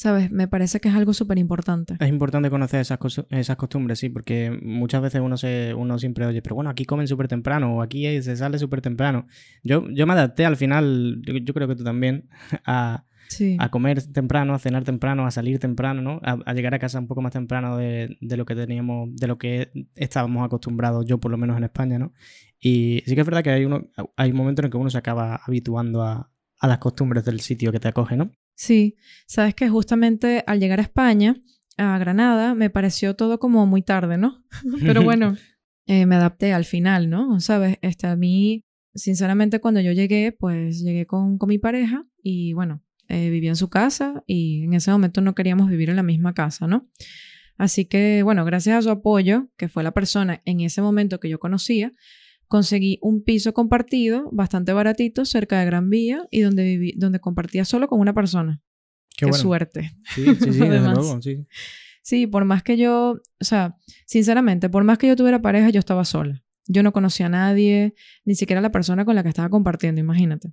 ¿sabes? 0.00 0.30
Me 0.30 0.48
parece 0.48 0.80
que 0.80 0.88
es 0.88 0.94
algo 0.94 1.12
súper 1.12 1.36
importante. 1.36 1.94
Es 2.00 2.08
importante 2.08 2.48
conocer 2.48 2.80
esas, 2.80 2.98
esas 3.28 3.56
costumbres, 3.56 3.98
sí, 3.98 4.08
porque 4.08 4.58
muchas 4.62 5.02
veces 5.02 5.20
uno, 5.20 5.36
se, 5.36 5.74
uno 5.74 5.98
siempre 5.98 6.24
oye, 6.24 6.40
pero 6.40 6.54
bueno, 6.54 6.70
aquí 6.70 6.86
comen 6.86 7.06
súper 7.06 7.28
temprano 7.28 7.76
o 7.76 7.82
aquí 7.82 8.22
se 8.22 8.34
sale 8.34 8.58
súper 8.58 8.80
temprano. 8.80 9.26
Yo, 9.62 9.90
yo 9.90 10.06
me 10.06 10.14
adapté 10.14 10.46
al 10.46 10.56
final, 10.56 11.20
yo, 11.22 11.52
creo 11.52 11.68
que 11.68 11.76
tú 11.76 11.84
también, 11.84 12.30
a, 12.64 13.04
a, 13.58 13.68
comer 13.68 14.02
temprano, 14.10 14.54
a 14.54 14.58
cenar 14.58 14.84
temprano, 14.84 15.26
a 15.26 15.30
salir 15.30 15.58
temprano, 15.58 16.00
¿no? 16.00 16.18
A, 16.22 16.54
llegar 16.54 16.72
a 16.72 16.78
casa 16.78 16.98
un 16.98 17.06
poco 17.06 17.20
más 17.20 17.34
temprano 17.34 17.76
de, 17.76 18.16
de, 18.22 18.36
lo 18.38 18.46
que 18.46 18.54
teníamos, 18.54 19.14
de 19.14 19.26
lo 19.26 19.36
que 19.36 19.70
estábamos 19.96 20.46
acostumbrados, 20.46 21.04
yo 21.04 21.20
por 21.20 21.30
lo 21.30 21.36
menos 21.36 21.58
en 21.58 21.64
España, 21.64 21.98
¿no? 21.98 22.14
Y 22.58 23.02
sí 23.04 23.14
que 23.14 23.20
es 23.20 23.26
verdad 23.26 23.42
que 23.42 23.50
hay, 23.50 23.66
uno, 23.66 23.90
hay 24.16 24.32
momentos 24.32 24.62
en 24.62 24.64
el 24.68 24.70
que 24.70 24.78
uno 24.78 24.88
se 24.88 24.96
acaba 24.96 25.42
habituando 25.46 26.02
a, 26.02 26.30
a 26.58 26.66
las 26.66 26.78
costumbres 26.78 27.22
del 27.26 27.40
sitio 27.40 27.70
que 27.70 27.80
te 27.80 27.88
acoge, 27.88 28.16
¿no? 28.16 28.30
Sí, 28.60 28.98
sabes 29.26 29.54
que 29.54 29.70
justamente 29.70 30.44
al 30.46 30.60
llegar 30.60 30.80
a 30.80 30.82
España, 30.82 31.34
a 31.78 31.96
Granada, 31.96 32.54
me 32.54 32.68
pareció 32.68 33.16
todo 33.16 33.38
como 33.38 33.64
muy 33.64 33.80
tarde, 33.80 34.18
¿no? 34.18 34.44
Pero 34.82 35.02
bueno, 35.02 35.34
eh, 35.86 36.04
me 36.04 36.16
adapté 36.16 36.52
al 36.52 36.66
final, 36.66 37.08
¿no? 37.08 37.40
Sabes, 37.40 37.78
este, 37.80 38.06
a 38.06 38.16
mí, 38.16 38.66
sinceramente, 38.94 39.60
cuando 39.60 39.80
yo 39.80 39.92
llegué, 39.92 40.36
pues 40.38 40.82
llegué 40.82 41.06
con, 41.06 41.38
con 41.38 41.48
mi 41.48 41.56
pareja 41.56 42.04
y 42.22 42.52
bueno, 42.52 42.84
eh, 43.08 43.30
vivía 43.30 43.48
en 43.48 43.56
su 43.56 43.70
casa 43.70 44.24
y 44.26 44.64
en 44.64 44.74
ese 44.74 44.90
momento 44.90 45.22
no 45.22 45.34
queríamos 45.34 45.70
vivir 45.70 45.88
en 45.88 45.96
la 45.96 46.02
misma 46.02 46.34
casa, 46.34 46.66
¿no? 46.66 46.86
Así 47.56 47.86
que, 47.86 48.22
bueno, 48.24 48.44
gracias 48.44 48.76
a 48.76 48.82
su 48.82 48.90
apoyo, 48.90 49.48
que 49.56 49.68
fue 49.68 49.82
la 49.82 49.92
persona 49.92 50.42
en 50.44 50.60
ese 50.60 50.82
momento 50.82 51.18
que 51.18 51.30
yo 51.30 51.38
conocía, 51.38 51.94
conseguí 52.50 52.98
un 53.00 53.22
piso 53.22 53.54
compartido 53.54 54.28
bastante 54.32 54.72
baratito 54.72 55.24
cerca 55.24 55.60
de 55.60 55.66
Gran 55.66 55.88
Vía 55.88 56.26
y 56.32 56.40
donde 56.40 56.64
viví, 56.64 56.94
donde 56.96 57.20
compartía 57.20 57.64
solo 57.64 57.86
con 57.86 58.00
una 58.00 58.12
persona. 58.12 58.60
Qué, 59.16 59.32
suerte. 59.32 59.92
Sí, 60.12 60.24
sí, 60.34 60.52
sí, 60.52 60.58
desde 60.58 60.80
luego, 60.80 61.22
sí. 61.22 61.46
Sí, 62.02 62.26
por 62.26 62.44
más 62.44 62.64
que 62.64 62.76
yo, 62.76 63.20
o 63.40 63.44
sea, 63.44 63.76
sinceramente, 64.04 64.68
por 64.68 64.82
más 64.82 64.98
que 64.98 65.06
yo 65.06 65.14
tuviera 65.14 65.40
pareja, 65.40 65.70
yo 65.70 65.78
estaba 65.78 66.04
sola. 66.04 66.42
Yo 66.66 66.82
no 66.82 66.92
conocía 66.92 67.26
a 67.26 67.28
nadie, 67.28 67.94
ni 68.24 68.34
siquiera 68.34 68.60
la 68.60 68.72
persona 68.72 69.04
con 69.04 69.14
la 69.14 69.22
que 69.22 69.28
estaba 69.28 69.48
compartiendo, 69.48 70.00
imagínate. 70.00 70.52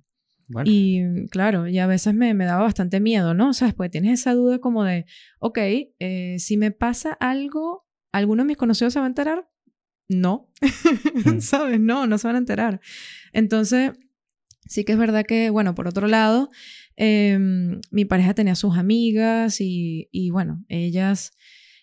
Y 0.66 1.26
claro, 1.30 1.66
y 1.66 1.80
a 1.80 1.88
veces 1.88 2.14
me, 2.14 2.32
me, 2.32 2.44
daba 2.44 2.62
bastante 2.62 3.00
miedo, 3.00 3.34
¿no? 3.34 3.48
O 3.48 3.52
sea, 3.52 3.66
después 3.66 3.90
tienes 3.90 4.20
esa 4.20 4.34
duda 4.34 4.60
como 4.60 4.84
de, 4.84 5.04
ok, 5.40 5.58
eh, 5.98 6.36
si 6.38 6.56
me 6.56 6.70
pasa 6.70 7.12
algo, 7.14 7.88
¿alguno 8.12 8.44
de 8.44 8.46
mis 8.46 8.56
conocidos 8.56 8.92
se 8.92 9.00
va 9.00 9.06
a 9.06 9.08
enterar? 9.08 9.48
No, 10.08 10.50
¿sabes? 11.40 11.80
No, 11.80 12.06
no 12.06 12.18
se 12.18 12.26
van 12.26 12.36
a 12.36 12.40
enterar. 12.40 12.80
Entonces, 13.32 13.92
sí 14.66 14.84
que 14.84 14.92
es 14.92 14.98
verdad 14.98 15.24
que, 15.26 15.50
bueno, 15.50 15.74
por 15.74 15.86
otro 15.86 16.06
lado, 16.08 16.50
em, 16.96 17.80
mi 17.90 18.04
pareja 18.04 18.34
tenía 18.34 18.54
sus 18.54 18.76
amigas 18.76 19.60
y, 19.60 20.08
y, 20.10 20.30
bueno, 20.30 20.64
ellas 20.68 21.32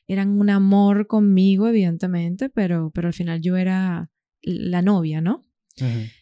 eran 0.07 0.29
un 0.29 0.49
amor 0.49 1.07
conmigo, 1.07 1.67
evidentemente, 1.67 2.49
pero, 2.49 2.91
pero 2.91 3.07
al 3.07 3.13
final 3.13 3.41
yo 3.41 3.57
era 3.57 4.09
la 4.41 4.81
novia, 4.81 5.21
¿no? 5.21 5.43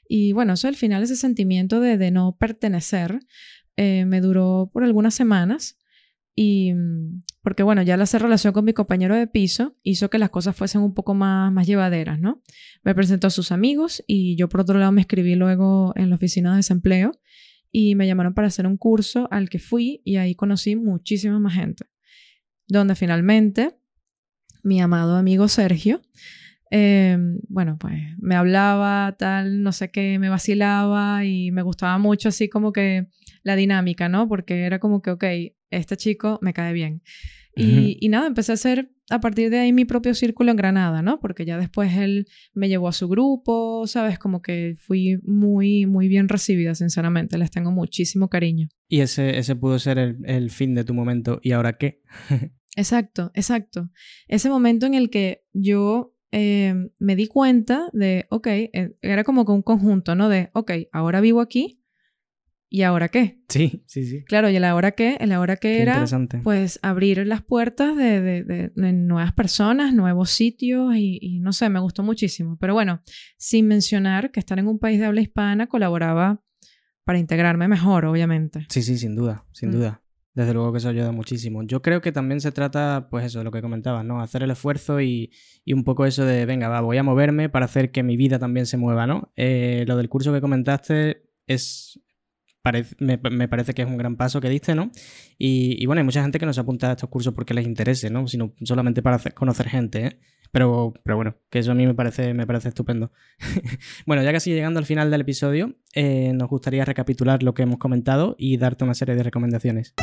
Y 0.07 0.31
bueno, 0.31 0.53
eso 0.53 0.67
al 0.67 0.75
final, 0.75 1.03
ese 1.03 1.15
sentimiento 1.15 1.79
de, 1.79 1.97
de 1.97 2.09
no 2.09 2.35
pertenecer, 2.39 3.19
eh, 3.75 4.05
me 4.05 4.21
duró 4.21 4.69
por 4.71 4.83
algunas 4.83 5.13
semanas. 5.13 5.77
Y 6.35 6.73
porque 7.43 7.61
bueno, 7.61 7.81
ya 7.81 7.97
la 7.97 8.05
hacer 8.05 8.21
relación 8.21 8.53
con 8.53 8.63
mi 8.63 8.73
compañero 8.73 9.15
de 9.15 9.27
piso 9.27 9.75
hizo 9.83 10.09
que 10.09 10.17
las 10.17 10.29
cosas 10.29 10.55
fuesen 10.55 10.81
un 10.81 10.93
poco 10.93 11.13
más, 11.13 11.51
más 11.51 11.67
llevaderas, 11.67 12.19
¿no? 12.19 12.41
Me 12.83 12.95
presentó 12.95 13.27
a 13.27 13.31
sus 13.31 13.51
amigos 13.51 14.03
y 14.07 14.37
yo 14.37 14.47
por 14.47 14.61
otro 14.61 14.79
lado 14.79 14.93
me 14.93 15.01
escribí 15.01 15.35
luego 15.35 15.91
en 15.97 16.09
la 16.09 16.15
oficina 16.15 16.51
de 16.51 16.57
desempleo 16.57 17.11
y 17.69 17.95
me 17.95 18.07
llamaron 18.07 18.33
para 18.33 18.47
hacer 18.47 18.65
un 18.65 18.77
curso 18.77 19.27
al 19.29 19.49
que 19.49 19.59
fui 19.59 20.01
y 20.05 20.15
ahí 20.15 20.35
conocí 20.35 20.77
muchísima 20.77 21.37
más 21.39 21.55
gente. 21.55 21.85
Donde 22.67 22.95
finalmente 22.95 23.77
mi 24.63 24.79
amado 24.79 25.17
amigo 25.17 25.49
Sergio, 25.49 26.01
em, 26.71 27.39
bueno, 27.49 27.77
pues 27.77 27.99
me 28.19 28.35
hablaba 28.35 29.15
tal, 29.19 29.63
no 29.63 29.73
sé 29.73 29.91
qué, 29.91 30.17
me 30.17 30.29
vacilaba 30.29 31.25
y 31.25 31.51
me 31.51 31.61
gustaba 31.61 31.97
mucho 31.97 32.29
así 32.29 32.47
como 32.47 32.71
que 32.71 33.07
la 33.43 33.57
dinámica, 33.57 34.07
¿no? 34.07 34.29
Porque 34.29 34.61
era 34.61 34.79
como 34.79 35.01
que, 35.01 35.11
ok, 35.11 35.23
este 35.77 35.97
chico 35.97 36.39
me 36.41 36.53
cae 36.53 36.73
bien. 36.73 37.01
Y, 37.55 38.09
nada, 38.09 38.27
empecé 38.27 38.51
a 38.51 38.55
hacer 38.55 38.89
a 39.09 39.19
partir 39.19 39.49
de 39.49 39.59
ahí 39.59 39.73
mi 39.73 39.85
propio 39.85 40.15
círculo 40.15 40.49
en 40.51 40.57
Granada, 40.57 41.01
¿no? 41.01 41.19
Porque 41.19 41.45
ya 41.45 41.57
después 41.57 41.95
él 41.95 42.27
me 42.53 42.67
llevó 42.67 42.87
a 42.87 42.93
su 42.93 43.07
grupo, 43.07 43.85
¿sabes? 43.85 44.17
Como 44.17 44.41
que 44.41 44.75
fui 44.79 45.19
muy, 45.23 45.85
muy 45.85 46.07
bien 46.07 46.29
recibida, 46.29 46.73
sinceramente. 46.73 47.37
Les 47.37 47.51
tengo 47.51 47.71
muchísimo 47.71 48.29
cariño. 48.29 48.69
Y 48.87 49.01
ese, 49.01 49.37
ese 49.37 49.55
pudo 49.55 49.77
ser 49.77 49.97
el, 49.97 50.49
fin 50.49 50.73
de 50.73 50.83
tu 50.83 50.93
momento. 50.93 51.39
¿Y 51.43 51.51
ahora 51.51 51.73
qué? 51.73 52.01
exacto, 52.75 53.31
exacto. 53.35 53.91
Ese 54.27 54.49
momento 54.49 54.87
en 54.87 54.95
el 54.95 55.09
que 55.09 55.43
yo 55.53 56.15
eh, 56.31 56.73
me 56.97 57.15
di 57.15 57.27
cuenta 57.27 57.89
de, 57.93 58.25
ok, 58.29 58.47
eh, 58.47 58.95
era 59.01 59.23
como 59.23 59.45
que 59.45 59.51
un 59.51 59.61
conjunto, 59.61 60.15
¿no? 60.15 60.27
De, 60.29 60.49
ok, 60.53 60.71
ahora 60.91 61.21
vivo 61.21 61.41
aquí, 61.41 61.82
¿y 62.73 62.81
ahora 62.81 63.07
qué? 63.09 63.39
Sí, 63.49 63.83
sí, 63.85 64.03
sí. 64.03 64.23
Claro, 64.23 64.49
y 64.49 64.55
el 64.55 64.63
ahora 64.63 64.93
qué, 64.93 65.15
el 65.19 65.31
ahora 65.31 65.57
qué, 65.57 65.83
era, 65.83 66.03
pues 66.41 66.79
abrir 66.81 67.23
las 67.27 67.43
puertas 67.43 67.95
de, 67.95 68.43
de, 68.43 68.93
nuevas 68.93 69.31
personas, 69.31 69.93
nuevos 69.93 70.31
sitios 70.31 70.95
y, 70.95 71.37
no 71.39 71.53
sé, 71.53 71.69
me 71.69 71.79
gustó 71.79 72.01
muchísimo. 72.01 72.57
Pero 72.59 72.73
bueno, 72.73 73.03
sin 73.37 73.67
mencionar 73.67 74.31
que 74.31 74.39
estar 74.39 74.57
en 74.57 74.67
un 74.67 74.79
país 74.79 74.99
de 74.99 75.05
habla 75.05 75.21
hispana 75.21 75.67
colaboraba 75.67 76.41
para 77.03 77.19
integrarme 77.19 77.67
mejor, 77.67 78.05
obviamente. 78.05 78.65
Sí, 78.69 78.81
sí, 78.81 78.97
sin 78.97 79.15
duda, 79.15 79.45
sin 79.51 79.69
mm. 79.69 79.73
duda. 79.73 80.01
Desde 80.33 80.55
luego 80.55 80.71
que 80.71 80.79
eso 80.79 80.89
ayuda 80.89 81.11
muchísimo. 81.11 81.61
Yo 81.61 81.83
creo 81.83 82.01
que 82.01 82.11
también 82.11 82.41
se 82.41 82.51
trata, 82.51 83.07
pues 83.11 83.23
eso, 83.23 83.37
de 83.37 83.45
lo 83.45 83.51
que 83.51 83.61
comentabas, 83.61 84.03
¿no? 84.03 84.19
Hacer 84.19 84.41
el 84.41 84.49
esfuerzo 84.49 84.99
y, 84.99 85.31
y, 85.63 85.73
un 85.73 85.83
poco 85.83 86.07
eso 86.07 86.25
de, 86.25 86.47
venga, 86.47 86.69
va, 86.69 86.81
voy 86.81 86.97
a 86.97 87.03
moverme 87.03 87.49
para 87.49 87.65
hacer 87.65 87.91
que 87.91 88.01
mi 88.01 88.17
vida 88.17 88.39
también 88.39 88.65
se 88.65 88.77
mueva, 88.77 89.05
¿no? 89.05 89.31
Eh, 89.35 89.85
lo 89.87 89.95
del 89.95 90.09
curso 90.09 90.33
que 90.33 90.41
comentaste 90.41 91.29
es, 91.45 91.99
me, 92.99 93.47
parece 93.49 93.73
que 93.73 93.81
es 93.81 93.87
un 93.87 93.97
gran 93.97 94.15
paso 94.15 94.39
que 94.39 94.49
diste, 94.49 94.73
¿no? 94.73 94.89
Y, 95.37 95.85
bueno, 95.85 95.99
hay 95.99 96.05
mucha 96.05 96.21
gente 96.21 96.39
que 96.39 96.45
no 96.45 96.53
se 96.53 96.61
apunta 96.61 96.89
a 96.89 96.91
estos 96.93 97.09
cursos 97.09 97.33
porque 97.33 97.53
les 97.53 97.65
interese, 97.65 98.09
¿no? 98.09 98.25
Sino 98.27 98.53
solamente 98.63 99.01
para 99.01 99.19
conocer 99.33 99.67
gente, 99.67 100.05
¿eh? 100.05 100.19
Pero, 100.51 100.93
pero 101.03 101.15
bueno, 101.17 101.35
que 101.49 101.59
eso 101.59 101.71
a 101.71 101.75
mí 101.75 101.85
me 101.85 101.95
parece, 101.95 102.33
me 102.33 102.45
parece 102.47 102.69
estupendo. 102.69 103.11
bueno, 104.05 104.23
ya 104.23 104.31
casi 104.31 104.51
llegando 104.51 104.79
al 104.79 104.85
final 104.85 105.11
del 105.11 105.21
episodio, 105.21 105.75
eh, 105.93 106.31
nos 106.33 106.47
gustaría 106.47 106.85
recapitular 106.85 107.43
lo 107.43 107.53
que 107.53 107.63
hemos 107.63 107.79
comentado 107.79 108.35
y 108.37 108.55
darte 108.57 108.83
una 108.83 108.93
serie 108.93 109.15
de 109.15 109.23
recomendaciones. 109.23 109.93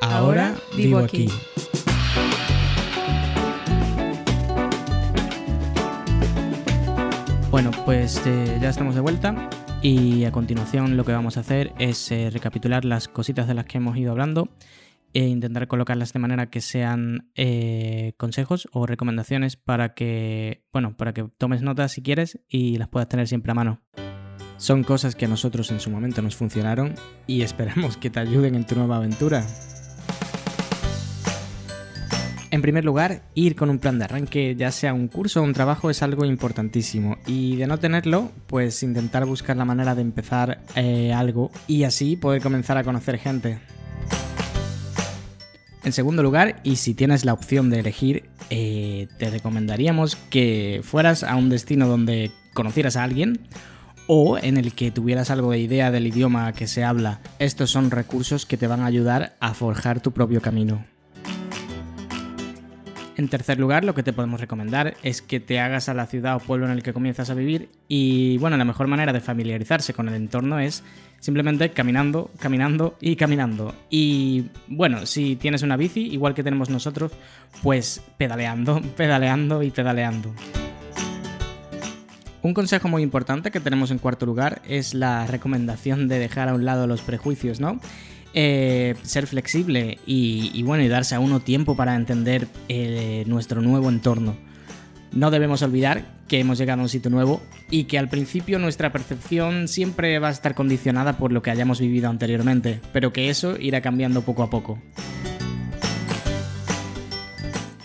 Ahora 0.00 0.56
vivo 0.76 0.98
aquí. 0.98 1.28
Bueno, 7.50 7.72
pues 7.84 8.22
eh, 8.26 8.58
ya 8.60 8.70
estamos 8.70 8.94
de 8.94 9.00
vuelta 9.00 9.50
y 9.82 10.24
a 10.24 10.32
continuación 10.32 10.96
lo 10.96 11.04
que 11.04 11.12
vamos 11.12 11.36
a 11.36 11.40
hacer 11.40 11.72
es 11.78 12.10
eh, 12.12 12.28
recapitular 12.30 12.84
las 12.84 13.08
cositas 13.08 13.48
de 13.48 13.54
las 13.54 13.64
que 13.64 13.78
hemos 13.78 13.96
ido 13.96 14.10
hablando 14.10 14.50
e 15.14 15.26
intentar 15.26 15.66
colocarlas 15.68 16.12
de 16.12 16.18
manera 16.18 16.50
que 16.50 16.60
sean 16.60 17.30
eh, 17.34 18.12
consejos 18.16 18.68
o 18.72 18.86
recomendaciones 18.86 19.56
para 19.56 19.94
que, 19.94 20.64
bueno, 20.72 20.96
para 20.96 21.14
que 21.14 21.24
tomes 21.38 21.62
notas 21.62 21.92
si 21.92 22.02
quieres 22.02 22.40
y 22.48 22.76
las 22.76 22.88
puedas 22.88 23.08
tener 23.08 23.26
siempre 23.26 23.52
a 23.52 23.54
mano. 23.54 23.80
Son 24.58 24.84
cosas 24.84 25.16
que 25.16 25.24
a 25.24 25.28
nosotros 25.28 25.70
en 25.70 25.80
su 25.80 25.90
momento 25.90 26.20
nos 26.20 26.36
funcionaron 26.36 26.94
y 27.26 27.40
esperamos 27.40 27.96
que 27.96 28.10
te 28.10 28.20
ayuden 28.20 28.54
en 28.54 28.66
tu 28.66 28.76
nueva 28.76 28.96
aventura. 28.96 29.44
En 32.52 32.62
primer 32.62 32.84
lugar, 32.84 33.22
ir 33.34 33.54
con 33.54 33.70
un 33.70 33.78
plan 33.78 34.00
de 34.00 34.06
arranque, 34.06 34.56
ya 34.56 34.72
sea 34.72 34.92
un 34.92 35.06
curso 35.06 35.40
o 35.40 35.44
un 35.44 35.52
trabajo, 35.52 35.88
es 35.88 36.02
algo 36.02 36.24
importantísimo. 36.24 37.16
Y 37.24 37.54
de 37.54 37.68
no 37.68 37.78
tenerlo, 37.78 38.32
pues 38.48 38.82
intentar 38.82 39.24
buscar 39.24 39.56
la 39.56 39.64
manera 39.64 39.94
de 39.94 40.02
empezar 40.02 40.60
eh, 40.74 41.12
algo 41.12 41.52
y 41.68 41.84
así 41.84 42.16
poder 42.16 42.42
comenzar 42.42 42.76
a 42.76 42.82
conocer 42.82 43.18
gente. 43.18 43.60
En 45.84 45.92
segundo 45.92 46.24
lugar, 46.24 46.60
y 46.64 46.76
si 46.76 46.92
tienes 46.92 47.24
la 47.24 47.34
opción 47.34 47.70
de 47.70 47.78
elegir, 47.78 48.24
eh, 48.50 49.06
te 49.18 49.30
recomendaríamos 49.30 50.16
que 50.16 50.80
fueras 50.82 51.22
a 51.22 51.36
un 51.36 51.50
destino 51.50 51.86
donde 51.86 52.32
conocieras 52.52 52.96
a 52.96 53.04
alguien 53.04 53.46
o 54.08 54.38
en 54.38 54.56
el 54.56 54.74
que 54.74 54.90
tuvieras 54.90 55.30
algo 55.30 55.52
de 55.52 55.60
idea 55.60 55.92
del 55.92 56.08
idioma 56.08 56.52
que 56.52 56.66
se 56.66 56.82
habla. 56.82 57.20
Estos 57.38 57.70
son 57.70 57.92
recursos 57.92 58.44
que 58.44 58.56
te 58.56 58.66
van 58.66 58.80
a 58.80 58.86
ayudar 58.86 59.36
a 59.38 59.54
forjar 59.54 60.00
tu 60.00 60.10
propio 60.10 60.42
camino. 60.42 60.89
En 63.20 63.28
tercer 63.28 63.58
lugar, 63.58 63.84
lo 63.84 63.94
que 63.94 64.02
te 64.02 64.14
podemos 64.14 64.40
recomendar 64.40 64.96
es 65.02 65.20
que 65.20 65.40
te 65.40 65.60
hagas 65.60 65.90
a 65.90 65.94
la 65.94 66.06
ciudad 66.06 66.36
o 66.36 66.38
pueblo 66.38 66.64
en 66.64 66.72
el 66.72 66.82
que 66.82 66.94
comienzas 66.94 67.28
a 67.28 67.34
vivir 67.34 67.68
y 67.86 68.38
bueno, 68.38 68.56
la 68.56 68.64
mejor 68.64 68.86
manera 68.86 69.12
de 69.12 69.20
familiarizarse 69.20 69.92
con 69.92 70.08
el 70.08 70.14
entorno 70.14 70.58
es 70.58 70.82
simplemente 71.18 71.68
caminando, 71.68 72.30
caminando 72.38 72.96
y 72.98 73.16
caminando. 73.16 73.74
Y 73.90 74.46
bueno, 74.68 75.04
si 75.04 75.36
tienes 75.36 75.60
una 75.60 75.76
bici, 75.76 76.06
igual 76.06 76.32
que 76.32 76.42
tenemos 76.42 76.70
nosotros, 76.70 77.12
pues 77.62 78.00
pedaleando, 78.16 78.80
pedaleando 78.96 79.62
y 79.62 79.70
pedaleando. 79.70 80.32
Un 82.40 82.54
consejo 82.54 82.88
muy 82.88 83.02
importante 83.02 83.50
que 83.50 83.60
tenemos 83.60 83.90
en 83.90 83.98
cuarto 83.98 84.24
lugar 84.24 84.62
es 84.66 84.94
la 84.94 85.26
recomendación 85.26 86.08
de 86.08 86.18
dejar 86.18 86.48
a 86.48 86.54
un 86.54 86.64
lado 86.64 86.86
los 86.86 87.02
prejuicios, 87.02 87.60
¿no? 87.60 87.80
Eh, 88.32 88.94
ser 89.02 89.26
flexible 89.26 89.98
y, 90.06 90.62
bueno, 90.62 90.84
y 90.84 90.88
darse 90.88 91.16
a 91.16 91.20
uno 91.20 91.40
tiempo 91.40 91.74
para 91.74 91.96
entender 91.96 92.46
eh, 92.68 93.24
nuestro 93.26 93.60
nuevo 93.60 93.88
entorno. 93.88 94.36
No 95.12 95.32
debemos 95.32 95.62
olvidar 95.62 96.04
que 96.28 96.38
hemos 96.38 96.58
llegado 96.58 96.80
a 96.80 96.84
un 96.84 96.88
sitio 96.88 97.10
nuevo 97.10 97.42
y 97.70 97.84
que 97.84 97.98
al 97.98 98.08
principio 98.08 98.60
nuestra 98.60 98.92
percepción 98.92 99.66
siempre 99.66 100.20
va 100.20 100.28
a 100.28 100.30
estar 100.30 100.54
condicionada 100.54 101.18
por 101.18 101.32
lo 101.32 101.42
que 101.42 101.50
hayamos 101.50 101.80
vivido 101.80 102.08
anteriormente, 102.08 102.80
pero 102.92 103.12
que 103.12 103.30
eso 103.30 103.56
irá 103.58 103.80
cambiando 103.80 104.22
poco 104.22 104.44
a 104.44 104.50
poco. 104.50 104.78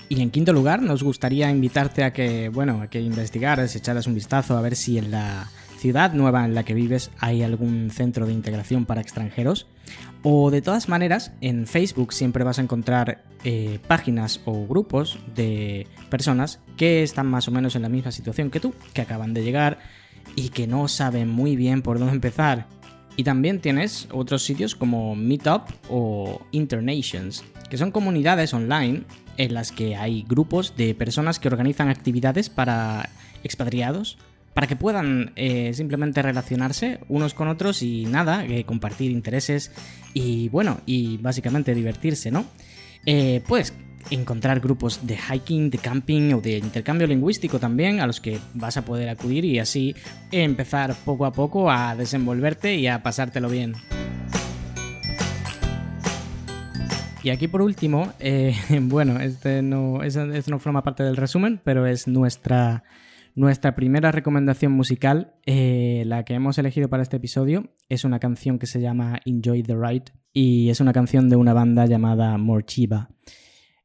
Y 0.08 0.22
en 0.22 0.30
quinto 0.30 0.54
lugar, 0.54 0.84
nos 0.84 1.02
gustaría 1.02 1.50
invitarte 1.50 2.04
a 2.04 2.14
que, 2.14 2.50
bueno, 2.50 2.84
a 2.84 2.88
que 2.88 3.02
investigaras, 3.02 3.76
echaras 3.76 4.06
un 4.06 4.14
vistazo 4.14 4.56
a 4.56 4.62
ver 4.62 4.76
si 4.76 5.00
en 5.00 5.10
la 5.10 5.50
ciudad 5.80 6.14
nueva 6.14 6.46
en 6.46 6.54
la 6.54 6.64
que 6.64 6.76
vives 6.76 7.10
hay 7.20 7.42
algún 7.42 7.90
centro 7.90 8.28
de 8.28 8.34
integración 8.34 8.86
para 8.86 9.02
extranjeros 9.02 9.68
o 10.28 10.50
de 10.50 10.64
todas 10.64 10.90
maneras, 10.90 11.34
en 11.40 11.68
Facebook 11.68 12.12
siempre 12.12 12.44
vas 12.44 12.58
a 12.58 12.64
encontrar 12.64 13.24
eh, 13.44 13.78
páginas 13.88 14.42
o 14.46 14.66
grupos 14.66 15.20
de 15.36 15.86
personas 16.10 16.60
que 16.78 17.04
están 17.04 17.28
más 17.28 17.48
o 17.48 17.52
menos 17.52 17.76
en 17.76 17.84
la 17.84 17.90
misma 17.90 18.12
situación 18.12 18.50
que 18.50 18.60
tú, 18.60 18.74
que 18.96 19.02
acaban 19.02 19.36
de 19.36 19.44
llegar 19.44 19.78
y 20.36 20.50
que 20.50 20.66
no 20.66 20.88
saben 20.88 21.30
muy 21.30 21.56
bien 21.56 21.84
por 21.84 22.00
dónde 22.00 22.16
empezar. 22.16 22.66
Y 23.16 23.24
también 23.24 23.62
tienes 23.62 24.08
otros 24.12 24.42
sitios 24.42 24.74
como 24.74 25.16
Meetup 25.16 25.62
o 25.92 26.42
Internations, 26.50 27.44
que 27.70 27.78
son 27.78 27.92
comunidades 27.92 28.52
online 28.56 29.04
en 29.38 29.54
las 29.54 29.72
que 29.72 29.96
hay 29.96 30.24
grupos 30.28 30.76
de 30.76 30.96
personas 30.96 31.38
que 31.38 31.50
organizan 31.50 31.90
actividades 31.90 32.50
para 32.50 33.10
expatriados 33.44 34.18
para 34.56 34.68
que 34.68 34.78
puedan 34.78 35.34
eh, 35.36 35.74
simplemente 35.74 36.22
relacionarse 36.22 37.00
unos 37.10 37.34
con 37.34 37.50
otros 37.50 37.82
y 37.82 38.06
nada, 38.06 38.46
eh, 38.46 38.64
compartir 38.64 39.12
intereses 39.12 39.70
y 40.14 40.48
bueno, 40.48 40.80
y 40.86 41.18
básicamente 41.18 41.76
divertirse, 41.76 42.32
¿no? 42.32 42.46
Eh, 43.06 43.44
puedes 43.46 43.74
encontrar 44.12 44.62
grupos 44.62 45.06
de 45.06 45.18
hiking, 45.18 45.70
de 45.70 45.78
camping 45.78 46.36
o 46.36 46.40
de 46.40 46.60
intercambio 46.60 47.06
lingüístico 47.06 47.60
también 47.60 48.00
a 48.00 48.08
los 48.08 48.22
que 48.22 48.40
vas 48.54 48.78
a 48.78 48.86
poder 48.86 49.10
acudir 49.10 49.44
y 49.44 49.60
así 49.60 49.94
empezar 50.32 50.96
poco 51.04 51.26
a 51.26 51.34
poco 51.34 51.70
a 51.70 51.94
desenvolverte 51.98 52.76
y 52.76 52.88
a 52.88 53.04
pasártelo 53.04 53.50
bien. 53.50 53.74
Y 57.24 57.30
aquí 57.30 57.50
por 57.50 57.62
último, 57.62 58.14
bueno, 58.70 59.20
este 59.20 59.62
no, 59.62 60.02
este 60.02 60.50
no 60.50 60.60
forma 60.60 60.82
parte 60.82 61.04
del 61.04 61.18
resumen, 61.18 61.60
pero 61.62 61.86
es 61.86 62.08
nuestra 62.08 62.86
nuestra 63.36 63.76
primera 63.76 64.12
recomendación 64.12 64.72
musical, 64.72 65.36
eh, 65.46 66.04
la 66.06 66.24
que 66.24 66.34
hemos 66.34 66.58
elegido 66.58 66.90
para 66.90 67.04
este 67.04 67.18
episodio, 67.18 67.74
es 67.90 68.06
una 68.06 68.20
canción 68.20 68.58
que 68.58 68.66
se 68.66 68.80
llama 68.80 69.20
Enjoy 69.26 69.62
the 69.62 69.76
Ride 69.76 70.06
y 70.32 70.70
es 70.70 70.80
una 70.80 70.94
canción 70.94 71.30
de 71.30 71.36
una 71.36 71.54
banda 71.54 71.86
llamada 71.86 72.38
Morchiba. 72.38 73.10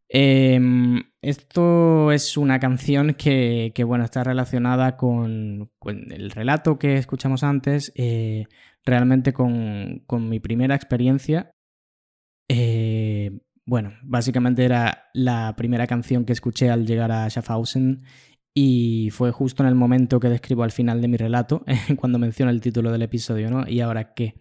Em, 0.08 1.02
esto 1.22 2.10
es 2.10 2.36
una 2.36 2.58
canción 2.58 3.14
que, 3.14 3.72
bueno, 3.86 4.04
está 4.04 4.24
relacionada 4.24 4.96
con, 4.96 5.70
el 5.86 6.30
relato 6.30 6.78
que 6.78 6.94
escuchamos 6.94 7.44
antes, 7.44 7.92
eh, 7.96 8.46
realmente 8.84 9.32
con, 9.32 10.02
mi 10.10 10.40
primera 10.40 10.74
experiencia. 10.74 11.54
Eh, 12.48 13.40
bueno, 13.64 13.92
básicamente 14.02 14.64
era 14.64 15.10
la 15.14 15.54
primera 15.56 15.86
canción 15.86 16.24
que 16.24 16.32
escuché 16.32 16.70
al 16.70 16.86
llegar 16.86 17.12
a 17.12 17.28
Schaffhausen 17.30 18.02
y 18.54 19.10
fue 19.10 19.30
justo 19.30 19.62
en 19.62 19.68
el 19.68 19.74
momento 19.74 20.18
que 20.18 20.28
describo 20.28 20.62
al 20.62 20.72
final 20.72 21.00
de 21.00 21.08
mi 21.08 21.16
relato, 21.16 21.64
cuando 21.96 22.18
menciono 22.18 22.50
el 22.50 22.60
título 22.60 22.90
del 22.90 23.02
episodio, 23.02 23.50
¿no? 23.50 23.68
¿Y 23.68 23.80
ahora 23.80 24.14
qué? 24.14 24.34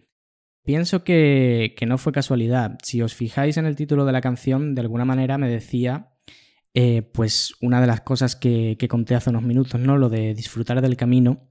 Pienso 0.64 1.04
que, 1.04 1.74
no 1.86 1.98
fue 1.98 2.12
casualidad. 2.12 2.78
Si 2.82 3.00
os 3.02 3.14
fijáis 3.14 3.56
en 3.56 3.66
el 3.66 3.76
título 3.76 4.04
de 4.04 4.12
la 4.12 4.20
canción, 4.20 4.74
de 4.74 4.82
alguna 4.82 5.04
manera 5.04 5.38
me 5.38 5.48
decía, 5.48 6.12
eh, 6.74 7.02
pues, 7.02 7.54
una 7.60 7.80
de 7.80 7.86
las 7.86 8.02
cosas 8.02 8.36
que, 8.36 8.76
conté 8.88 9.14
hace 9.14 9.30
unos 9.30 9.42
minutos, 9.42 9.80
¿no? 9.80 9.96
Lo 9.96 10.08
de 10.08 10.34
disfrutar 10.34 10.82
del 10.82 10.96
camino. 10.96 11.48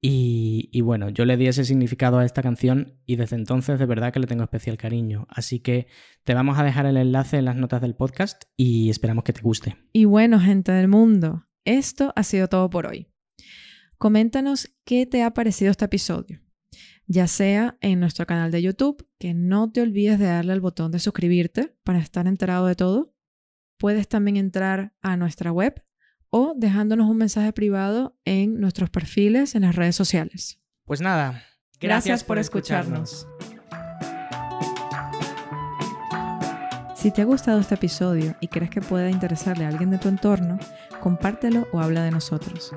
Y, 0.00 0.68
y, 0.72 0.82
bueno, 0.82 1.08
yo 1.08 1.24
le 1.24 1.38
di 1.38 1.46
ese 1.46 1.64
significado 1.64 2.18
a 2.18 2.26
esta 2.26 2.42
canción 2.42 2.98
y 3.06 3.16
desde 3.16 3.36
entonces 3.36 3.78
de 3.78 3.86
verdad 3.86 4.12
que 4.12 4.20
le 4.20 4.26
tengo 4.26 4.42
especial 4.42 4.76
cariño. 4.76 5.26
Así 5.30 5.60
que 5.60 5.86
te 6.24 6.34
vamos 6.34 6.58
a 6.58 6.64
dejar 6.64 6.84
el 6.84 6.98
enlace 6.98 7.38
en 7.38 7.46
las 7.46 7.56
notas 7.56 7.80
del 7.80 7.94
podcast 7.94 8.44
y 8.54 8.90
esperamos 8.90 9.24
que 9.24 9.32
te 9.32 9.40
guste. 9.40 9.76
Y 9.94 10.04
bueno, 10.04 10.40
gente 10.40 10.72
del 10.72 10.88
mundo, 10.88 11.46
esto 11.64 12.12
ha 12.16 12.22
sido 12.22 12.48
todo 12.48 12.70
por 12.70 12.86
hoy. 12.86 13.08
Coméntanos 13.98 14.70
qué 14.84 15.06
te 15.06 15.22
ha 15.22 15.32
parecido 15.32 15.70
este 15.70 15.84
episodio, 15.84 16.40
ya 17.06 17.26
sea 17.26 17.78
en 17.80 18.00
nuestro 18.00 18.26
canal 18.26 18.50
de 18.50 18.62
YouTube, 18.62 19.08
que 19.18 19.34
no 19.34 19.70
te 19.70 19.80
olvides 19.80 20.18
de 20.18 20.26
darle 20.26 20.52
al 20.52 20.60
botón 20.60 20.90
de 20.90 20.98
suscribirte 20.98 21.76
para 21.84 21.98
estar 21.98 22.26
enterado 22.26 22.66
de 22.66 22.74
todo. 22.74 23.14
Puedes 23.78 24.08
también 24.08 24.36
entrar 24.36 24.94
a 25.00 25.16
nuestra 25.16 25.52
web 25.52 25.82
o 26.30 26.54
dejándonos 26.56 27.08
un 27.08 27.16
mensaje 27.16 27.52
privado 27.52 28.18
en 28.24 28.60
nuestros 28.60 28.90
perfiles 28.90 29.54
en 29.54 29.62
las 29.62 29.76
redes 29.76 29.96
sociales. 29.96 30.60
Pues 30.84 31.00
nada, 31.00 31.44
gracias, 31.80 32.24
por, 32.24 32.38
escucharnos. 32.38 33.26
Si 36.94 37.10
te 37.10 37.22
ha 37.22 37.24
gustado 37.24 37.60
este 37.60 37.74
episodio 37.74 38.34
y 38.40 38.48
crees 38.48 38.70
que 38.70 38.80
pueda 38.80 39.10
interesarle 39.10 39.64
a 39.64 39.68
alguien 39.68 39.90
de 39.90 39.98
tu 39.98 40.08
entorno, 40.08 40.58
compártelo 41.04 41.68
o 41.70 41.80
habla 41.80 42.02
de 42.02 42.10
nosotros. 42.10 42.72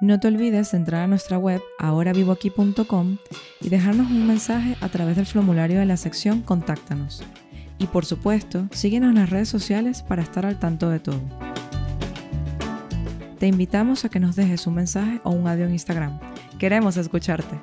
No 0.00 0.18
te 0.18 0.28
olvides 0.28 0.72
de 0.72 0.78
entrar 0.78 1.02
a 1.02 1.06
nuestra 1.06 1.36
web 1.36 1.60
ahoravivoaquí.com 1.78 3.18
y 3.60 3.68
dejarnos 3.68 4.10
un 4.10 4.26
mensaje 4.26 4.74
a 4.80 4.88
través 4.88 5.16
del 5.16 5.26
formulario 5.26 5.78
de 5.78 5.84
la 5.84 5.98
sección 5.98 6.40
Contáctanos. 6.40 7.22
Y 7.78 7.88
por 7.88 8.06
supuesto, 8.06 8.66
síguenos 8.70 9.10
en 9.10 9.16
las 9.16 9.28
redes 9.28 9.50
sociales 9.50 10.02
para 10.02 10.22
estar 10.22 10.46
al 10.46 10.58
tanto 10.58 10.88
de 10.88 10.98
todo. 10.98 11.20
Te 13.38 13.46
invitamos 13.46 14.06
a 14.06 14.08
que 14.08 14.20
nos 14.20 14.34
dejes 14.34 14.66
un 14.66 14.76
mensaje 14.76 15.20
o 15.24 15.30
un 15.30 15.46
audio 15.46 15.66
en 15.66 15.72
Instagram. 15.72 16.18
Queremos 16.58 16.96
escucharte. 16.96 17.60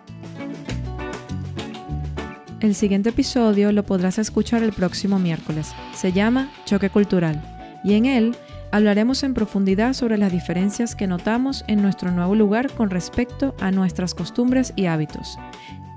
El 2.60 2.76
siguiente 2.76 3.10
episodio 3.10 3.72
lo 3.72 3.82
podrás 3.84 4.20
escuchar 4.20 4.62
el 4.62 4.72
próximo 4.72 5.18
miércoles. 5.18 5.74
Se 5.96 6.12
llama 6.12 6.52
Choque 6.66 6.92
Cultural 6.92 7.42
y 7.84 7.96
en 7.96 8.06
él 8.06 8.36
hablaremos 8.72 9.24
en 9.24 9.34
profundidad 9.34 9.94
sobre 9.94 10.18
las 10.18 10.32
diferencias 10.32 10.96
que 10.96 11.08
notamos 11.08 11.64
en 11.68 11.82
nuestro 11.82 12.12
nuevo 12.12 12.36
lugar 12.36 12.72
con 12.72 12.90
respecto 12.90 13.56
a 13.60 13.72
nuestras 13.72 14.14
costumbres 14.14 14.74
y 14.76 14.86
hábitos 14.86 15.38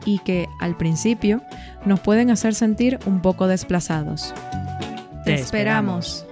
y 0.05 0.19
que, 0.19 0.49
al 0.61 0.77
principio, 0.77 1.43
nos 1.85 2.01
pueden 2.01 2.31
hacer 2.31 2.55
sentir 2.55 2.99
un 3.07 3.21
poco 3.21 3.47
desplazados. 3.47 4.35
Te 5.25 5.35
esperamos. 5.35 6.27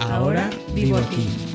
Ahora 0.00 0.48
vivo 0.74 0.96
aquí. 0.96 1.49